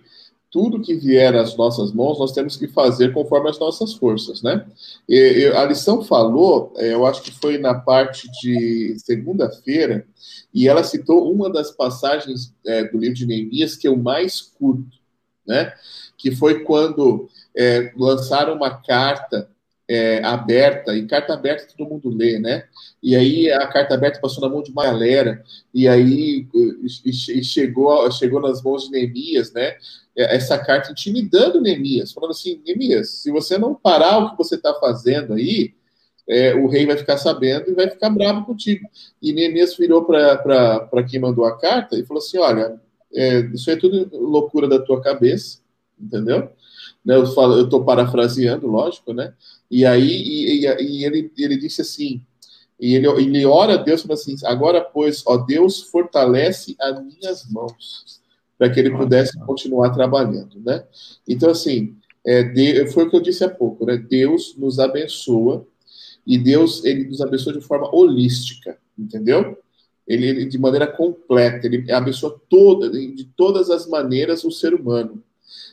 [0.55, 4.65] tudo que vier às nossas mãos, nós temos que fazer conforme as nossas forças, né?
[5.09, 10.07] E, a lição falou, é, eu acho que foi na parte de segunda-feira,
[10.53, 14.97] e ela citou uma das passagens é, do livro de Neemias que eu mais curto,
[15.45, 15.73] né?
[16.17, 19.49] Que foi quando é, lançaram uma carta
[19.89, 22.65] é, aberta, e carta aberta todo mundo lê, né?
[23.03, 27.45] E aí a carta aberta passou na mão de uma galera, e aí e, e
[27.45, 29.77] chegou, chegou nas mãos de Neemias, né?
[30.17, 34.73] Essa carta intimidando Neemias, falando assim: Neemias, se você não parar o que você está
[34.75, 35.75] fazendo aí,
[36.27, 38.89] é, o rei vai ficar sabendo e vai ficar bravo contigo.
[39.21, 42.81] E Neemias virou para quem mandou a carta e falou assim: Olha,
[43.13, 45.59] é, isso é tudo loucura da tua cabeça,
[46.01, 46.51] entendeu?
[47.05, 49.35] Né, eu falo, eu estou parafraseando, lógico, né?
[49.71, 52.23] E aí e, e, e ele, ele disse assim.
[52.81, 57.51] E ele, ele ora a Deus falando assim: agora, pois, ó Deus, fortalece as minhas
[57.51, 58.23] mãos
[58.59, 60.85] para que ele pudesse continuar trabalhando, né?
[61.29, 63.97] Então, assim, é, de, foi o que eu disse há pouco, né?
[63.97, 65.67] Deus nos abençoa
[66.27, 69.59] e Deus ele nos abençoa de forma holística, entendeu?
[70.07, 75.23] Ele, ele de maneira completa, ele abençoa toda, de todas as maneiras o ser humano.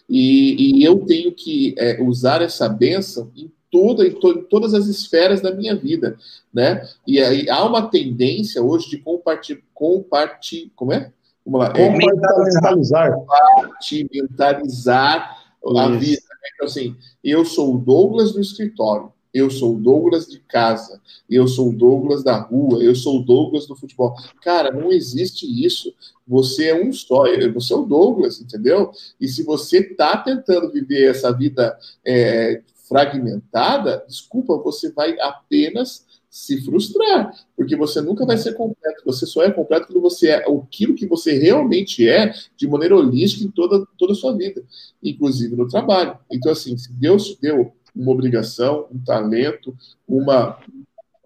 [0.10, 4.74] E, e eu tenho que é, usar essa benção em toda em, to, em, todas
[4.74, 6.18] as esferas da minha vida,
[6.54, 6.86] né?
[7.08, 11.10] E aí há uma tendência hoje de compartilhar, compartilhar, como é?
[11.46, 11.74] Vamos lá.
[11.74, 13.14] Compartimentalizar.
[13.14, 16.22] Compartimentalizar a vida.
[16.22, 16.50] Né?
[16.56, 21.48] Então, assim, eu sou o Douglas do escritório, eu sou o Douglas de casa, eu
[21.48, 24.16] sou o Douglas da rua, eu sou o Douglas do futebol.
[24.42, 25.94] Cara, não existe isso.
[26.28, 27.24] Você é um só,
[27.54, 28.92] você é o Douglas, entendeu?
[29.20, 36.62] E se você está tentando viver essa vida é, fragmentada, desculpa, você vai apenas se
[36.62, 39.04] frustrar, porque você nunca vai ser completo.
[39.06, 43.44] Você só é completo quando você é aquilo que você realmente é, de maneira holística
[43.44, 44.64] em toda, toda a sua vida,
[45.04, 46.18] inclusive no trabalho.
[46.32, 49.76] Então, assim, se Deus te deu uma obrigação, um talento,
[50.08, 50.58] uma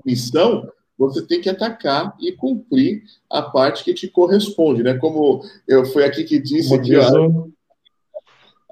[0.06, 4.94] missão, você tem que atacar e cumprir a parte que te corresponde, né?
[4.94, 7.48] Como eu foi aqui que disse aqui, ó,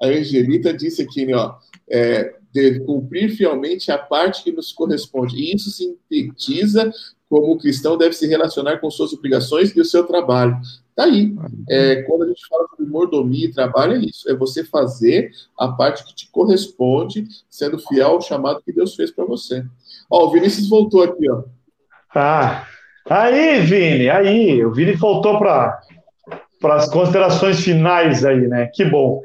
[0.00, 1.56] a Angelita disse aqui, né, ó,
[1.88, 5.36] é, de cumprir fielmente a parte que nos corresponde.
[5.36, 6.90] E isso sintetiza
[7.28, 10.56] como o cristão deve se relacionar com suas obrigações e o seu trabalho.
[10.94, 11.34] Tá aí.
[11.68, 14.30] É, quando a gente fala sobre mordomia e trabalho, é isso.
[14.30, 19.10] É você fazer a parte que te corresponde, sendo fiel ao chamado que Deus fez
[19.10, 19.64] para você.
[20.08, 21.42] Ó, o Vinícius voltou aqui, ó.
[22.14, 22.66] Ah,
[23.10, 24.64] aí, Vini, aí.
[24.64, 25.80] O Vini voltou para
[26.62, 28.70] as considerações finais aí, né?
[28.72, 29.20] Que bom.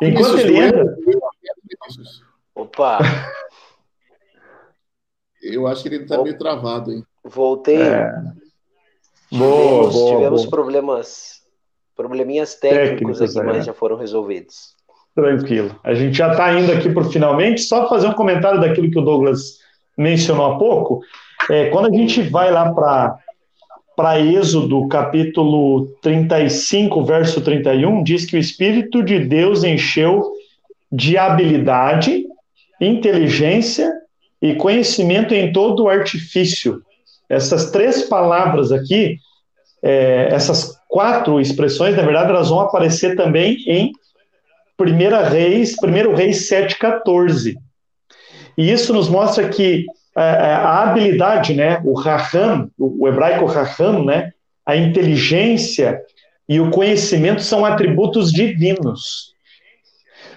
[0.00, 0.96] Enquanto ele entra.
[2.54, 2.98] Opa!
[5.42, 7.04] Eu acho que ele está meio travado, hein?
[7.24, 7.82] Voltei.
[7.82, 8.12] É.
[9.32, 10.50] Boa, tivemos, boa, tivemos boa.
[10.50, 11.42] problemas,
[11.96, 13.52] probleminhas técnicos, Técnicos, aqui, é.
[13.52, 14.74] mas já foram resolvidos.
[15.14, 15.74] Tranquilo.
[15.82, 17.62] A gente já está indo aqui para finalmente.
[17.62, 19.58] Só fazer um comentário daquilo que o Douglas
[19.96, 21.00] mencionou há pouco.
[21.50, 23.18] É, quando a gente vai lá para
[23.94, 30.32] para Êxodo, capítulo 35, verso 31, diz que o Espírito de Deus encheu
[30.90, 32.24] de habilidade,
[32.80, 33.92] inteligência
[34.40, 36.82] e conhecimento em todo o artifício.
[37.32, 39.16] Essas três palavras aqui,
[39.82, 43.90] é, essas quatro expressões, na verdade, elas vão aparecer também em
[44.78, 47.54] 1 Reis, 1 Reis 7,14.
[48.58, 54.32] E isso nos mostra que é, a habilidade, né, o raham, o hebraico raham, né,
[54.66, 56.02] a inteligência
[56.46, 59.32] e o conhecimento são atributos divinos.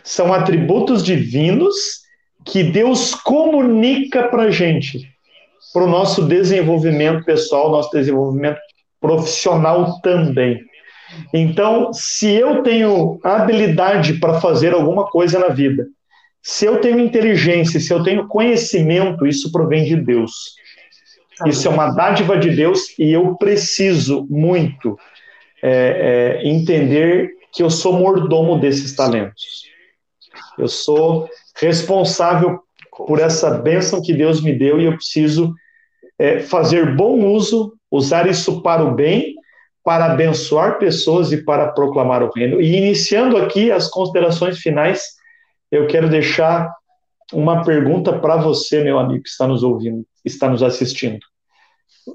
[0.02, 1.76] São atributos divinos
[2.46, 5.14] que Deus comunica para a gente,
[5.76, 8.58] para o nosso desenvolvimento pessoal, nosso desenvolvimento
[8.98, 10.58] profissional também.
[11.34, 15.86] Então, se eu tenho habilidade para fazer alguma coisa na vida,
[16.48, 20.54] Se eu tenho inteligência, se eu tenho conhecimento, isso provém de Deus.
[21.48, 24.96] Isso é uma dádiva de Deus e eu preciso muito
[25.60, 29.64] é, é, entender que eu sou mordomo desses talentos.
[30.56, 32.60] Eu sou responsável
[32.96, 35.52] por essa bênção que Deus me deu e eu preciso
[36.18, 39.36] é, fazer bom uso, usar isso para o bem,
[39.84, 42.60] para abençoar pessoas e para proclamar o reino.
[42.60, 45.14] E iniciando aqui as considerações finais,
[45.72, 46.74] eu quero deixar
[47.34, 51.20] uma pergunta para você, meu amigo que está nos ouvindo, está nos assistindo.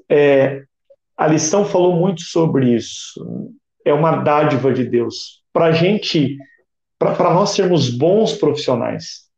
[0.09, 0.63] É,
[1.17, 3.23] a lição falou muito sobre isso.
[3.85, 5.43] É uma dádiva de Deus.
[5.53, 6.37] Para gente,
[6.99, 9.31] para nós sermos bons profissionais,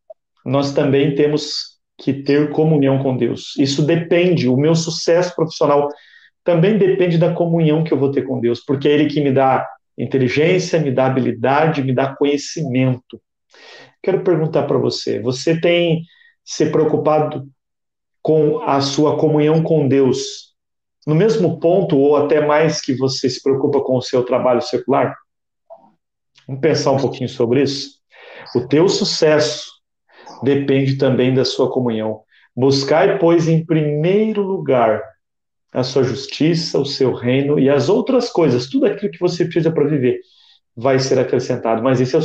[0.45, 1.72] nós também temos
[2.03, 3.55] que ter comunhão com Deus.
[3.57, 5.89] Isso depende, o meu sucesso profissional
[6.43, 9.31] também depende da comunhão que eu vou ter com Deus, porque é Ele que me
[9.31, 9.65] dá
[9.97, 13.23] inteligência, me dá habilidade, me dá conhecimento.
[14.03, 16.03] Quero perguntar para você: você tem
[16.45, 17.47] se preocupado
[18.21, 20.53] com a sua comunhão com Deus
[21.07, 25.17] no mesmo ponto ou até mais que você se preocupa com o seu trabalho secular?
[26.49, 28.01] Vamos pensar um pouquinho sobre isso.
[28.57, 29.72] O teu sucesso
[30.43, 32.23] depende também da sua comunhão.
[32.55, 35.03] Buscai, pois, em primeiro lugar
[35.73, 39.71] a sua justiça, o seu reino e as outras coisas, tudo aquilo que você precisa
[39.71, 40.21] para viver,
[40.77, 41.83] vai ser acrescentado.
[41.83, 42.23] Mas esse é o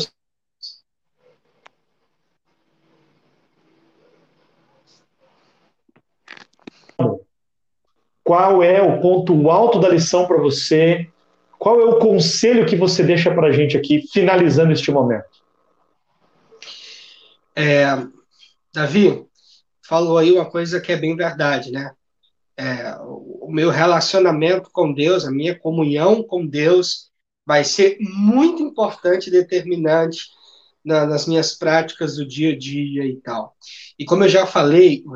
[8.28, 11.08] Qual é o ponto alto da lição para você?
[11.58, 15.37] Qual é o conselho que você deixa para a gente aqui, finalizando este momento?
[17.58, 17.86] É,
[18.72, 19.26] Davi,
[19.82, 21.92] falou aí uma coisa que é bem verdade, né?
[22.56, 27.10] É, o meu relacionamento com Deus, a minha comunhão com Deus,
[27.44, 30.28] vai ser muito importante determinante
[30.86, 33.56] na, nas minhas práticas do dia a dia e tal.
[33.98, 35.16] E como eu já falei, o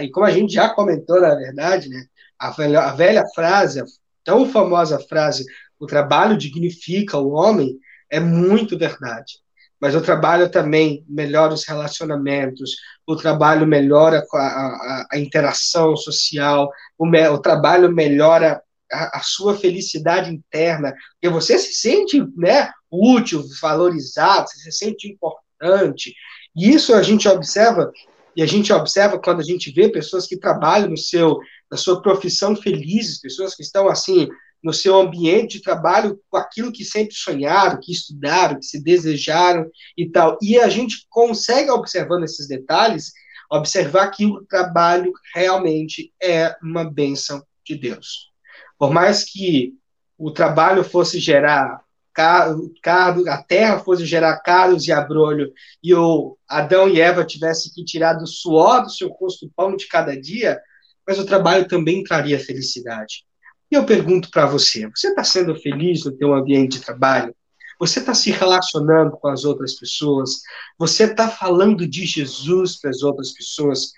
[0.00, 2.06] e como a gente já comentou, na verdade, né?
[2.38, 3.84] a velha, a velha frase, a
[4.22, 5.44] tão famosa frase,
[5.80, 9.43] o trabalho dignifica o homem, é muito verdade.
[9.84, 12.74] Mas o trabalho também melhora os relacionamentos,
[13.06, 19.20] o trabalho melhora a, a, a interação social, o, me, o trabalho melhora a, a,
[19.20, 26.14] sua felicidade interna, porque você se sente né, útil, valorizado, você se sente importante.
[26.56, 27.92] E isso a gente observa,
[28.34, 31.38] e a gente observa quando a gente vê pessoas que trabalham no seu
[31.70, 34.30] na sua profissão felizes, pessoas que estão assim
[34.64, 39.70] no seu ambiente de trabalho com aquilo que sempre sonharam, que estudaram, que se desejaram
[39.94, 40.38] e tal.
[40.40, 43.12] E a gente consegue, observando esses detalhes,
[43.50, 48.32] observar que o trabalho realmente é uma bênção de Deus.
[48.78, 49.74] Por mais que
[50.16, 51.84] o trabalho fosse gerar
[52.14, 55.52] cardo, a terra fosse gerar carlos e abrolho,
[55.82, 59.76] e o Adão e Eva tivessem que tirar do suor do seu rosto o pão
[59.76, 60.58] de cada dia,
[61.06, 63.26] mas o trabalho também traria felicidade.
[63.70, 67.34] E eu pergunto para você: você está sendo feliz no teu ambiente de trabalho?
[67.78, 70.40] Você está se relacionando com as outras pessoas?
[70.78, 73.92] Você está falando de Jesus para as outras pessoas?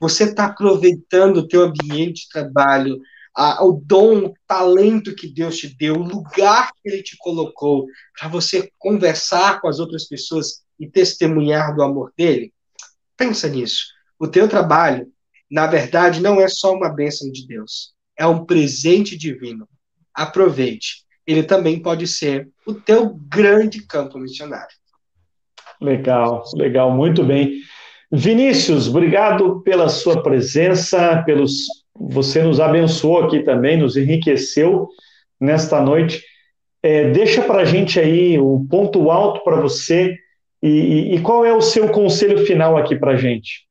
[0.00, 3.00] Você está aproveitando o teu ambiente de trabalho,
[3.36, 7.86] a, o dom, o talento que Deus te deu, o lugar que Ele te colocou
[8.18, 12.52] para você conversar com as outras pessoas e testemunhar do amor dele?
[13.16, 13.86] Pensa nisso.
[14.18, 15.06] O teu trabalho
[15.50, 19.66] na verdade, não é só uma bênção de Deus, é um presente divino.
[20.14, 21.06] Aproveite.
[21.26, 24.76] Ele também pode ser o teu grande campo missionário.
[25.80, 27.62] Legal, legal, muito bem.
[28.12, 31.66] Vinícius, obrigado pela sua presença, pelos
[31.98, 34.88] você nos abençoou aqui também, nos enriqueceu
[35.40, 36.22] nesta noite.
[36.82, 40.14] É, deixa para a gente aí o um ponto alto para você
[40.62, 43.66] e, e, e, qual é o seu conselho final aqui para a gente?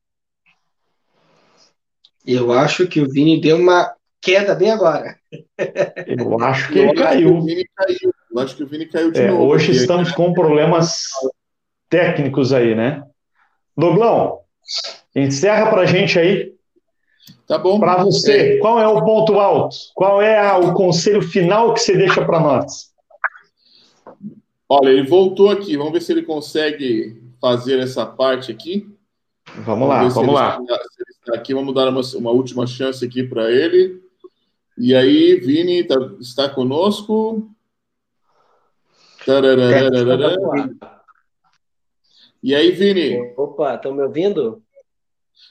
[2.26, 5.16] Eu acho que o Vini deu uma queda bem agora.
[6.06, 7.44] Eu acho que ele caiu.
[7.76, 8.14] caiu.
[8.30, 9.44] Eu acho que o Vini caiu de é, novo.
[9.44, 11.04] Hoje estamos com problemas
[11.88, 13.02] técnicos aí, né?
[13.76, 14.40] Doglão,
[15.14, 16.54] encerra pra gente aí.
[17.46, 17.80] Tá bom.
[17.80, 18.58] Para você, é.
[18.58, 19.76] qual é o ponto alto?
[19.94, 22.90] Qual é a, o conselho final que você deixa para nós?
[24.68, 25.76] Olha, ele voltou aqui.
[25.76, 28.88] Vamos ver se ele consegue fazer essa parte aqui.
[29.56, 30.60] Vamos, vamos lá, vamos lá.
[31.08, 34.00] Está, aqui, vamos dar uma, uma última chance aqui para ele.
[34.82, 37.46] E aí, Vini tá, está conosco.
[42.42, 43.34] E aí, Vini?
[43.36, 44.62] Opa, estão me ouvindo?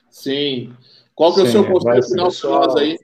[0.10, 0.76] Sim.
[1.14, 3.00] Qual que é o seu conselho final para nós aí?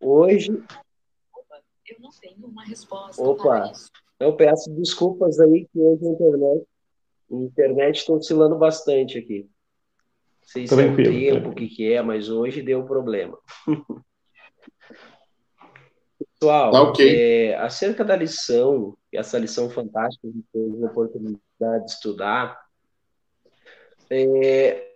[0.00, 0.52] Hoje.
[0.52, 3.20] Eu não tenho uma resposta.
[3.20, 3.72] Opa,
[4.20, 6.66] eu peço desculpas aí que hoje a internet
[7.32, 9.50] A internet está oscilando bastante aqui.
[10.42, 13.36] Não sei se é o tempo, o que, que é, mas hoje deu problema.
[16.38, 17.48] Pessoal, tá okay.
[17.50, 22.60] é, acerca da lição, essa lição fantástica que teve a oportunidade de estudar,
[24.10, 24.86] é,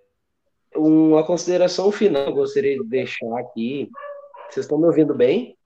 [0.77, 3.91] uma consideração final que eu gostaria de deixar aqui.
[4.49, 5.57] Vocês estão me ouvindo bem?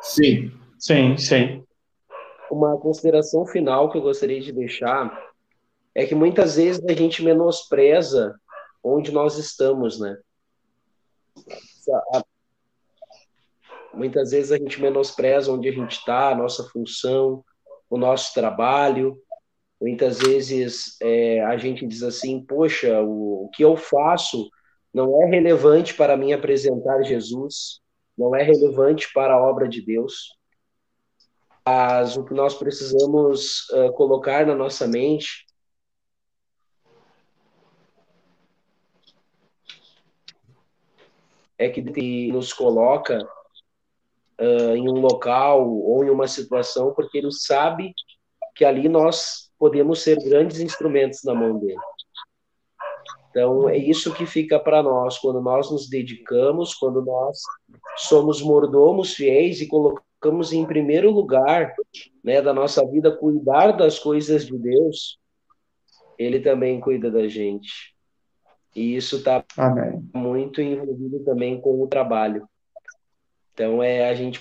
[0.00, 0.50] Sim.
[0.80, 1.62] Sim, sim.
[2.50, 5.30] Uma consideração final que eu gostaria de deixar
[5.94, 8.34] é que muitas vezes a gente menospreza
[8.82, 10.18] onde nós estamos, né?
[13.92, 17.44] Muitas vezes a gente menospreza onde a gente está, a nossa função,
[17.88, 19.20] o nosso trabalho.
[19.80, 24.48] Muitas vezes é, a gente diz assim: poxa, o, o que eu faço
[24.92, 27.80] não é relevante para mim apresentar Jesus,
[28.16, 30.30] não é relevante para a obra de Deus.
[31.64, 35.46] Mas o que nós precisamos uh, colocar na nossa mente
[41.56, 43.28] é que nos coloca
[44.40, 47.92] uh, em um local ou em uma situação porque ele sabe
[48.54, 51.78] que ali nós podemos ser grandes instrumentos na mão dele.
[53.30, 57.38] Então, é isso que fica para nós quando nós nos dedicamos, quando nós
[57.96, 61.72] somos mordomos fiéis e colocamos em primeiro lugar
[62.24, 65.18] né, da nossa vida cuidar das coisas de Deus,
[66.18, 67.94] Ele também cuida da gente.
[68.74, 69.44] E isso está
[70.14, 72.48] muito envolvido também com o trabalho.
[73.52, 74.40] Então, é, a gente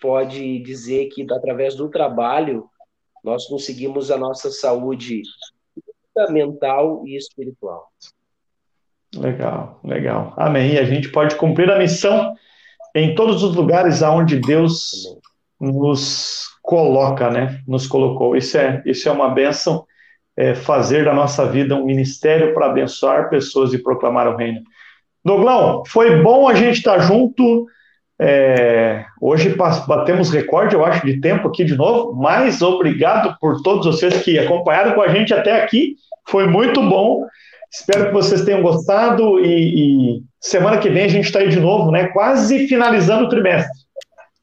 [0.00, 2.68] pode dizer que, através do trabalho,
[3.22, 5.22] nós conseguimos a nossa saúde
[6.30, 7.88] mental e espiritual.
[9.14, 10.34] Legal, legal.
[10.36, 10.74] Amém.
[10.74, 12.34] E a gente pode cumprir a missão
[12.94, 15.06] em todos os lugares aonde Deus
[15.60, 15.74] Amém.
[15.74, 17.62] nos coloca, né?
[17.66, 18.36] Nos colocou.
[18.36, 19.86] Isso é, isso é uma bênção
[20.36, 24.62] é, fazer da nossa vida um ministério para abençoar pessoas e proclamar o reino.
[25.24, 27.66] Doglão, foi bom a gente estar tá junto.
[28.20, 29.54] É, hoje
[29.86, 34.38] batemos recorde, eu acho, de tempo aqui de novo, mas obrigado por todos vocês que
[34.38, 35.96] acompanharam com a gente até aqui.
[36.28, 37.24] Foi muito bom.
[37.70, 41.60] Espero que vocês tenham gostado e, e semana que vem a gente está aí de
[41.60, 42.08] novo, né?
[42.08, 43.70] Quase finalizando o trimestre.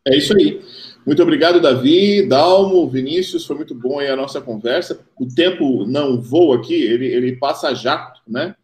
[0.07, 0.61] É isso aí.
[1.05, 4.99] Muito obrigado, Davi, Dalmo, Vinícius, foi muito bom aí a nossa conversa.
[5.19, 8.55] O tempo não voa aqui, ele, ele passa jato, né?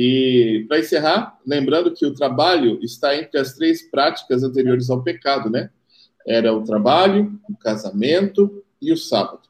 [0.00, 5.50] E para encerrar, lembrando que o trabalho está entre as três práticas anteriores ao pecado,
[5.50, 5.70] né?
[6.24, 9.40] Era o trabalho, o casamento e o sábado.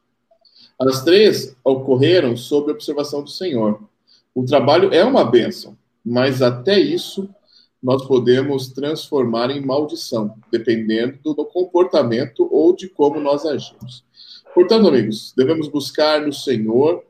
[0.81, 3.79] As três ocorreram sob observação do Senhor.
[4.33, 7.29] O trabalho é uma bênção, mas até isso
[7.79, 14.03] nós podemos transformar em maldição, dependendo do comportamento ou de como nós agimos.
[14.55, 17.03] Portanto, amigos, devemos buscar no Senhor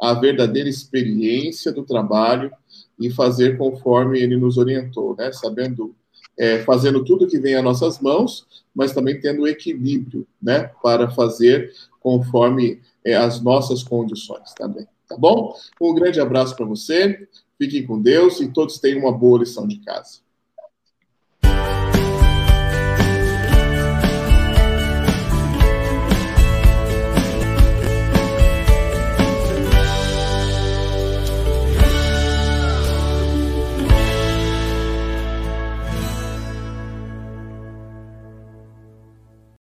[0.00, 2.50] a verdadeira experiência do trabalho
[2.98, 5.32] e fazer conforme Ele nos orientou, né?
[5.32, 5.94] Sabendo,
[6.36, 10.70] é, fazendo tudo que vem às nossas mãos, mas também tendo equilíbrio, né?
[10.82, 14.86] Para fazer conforme é, as nossas condições também.
[15.08, 15.54] Tá bom?
[15.80, 17.28] Um grande abraço para você.
[17.58, 20.18] Fiquem com Deus e todos tenham uma boa lição de casa.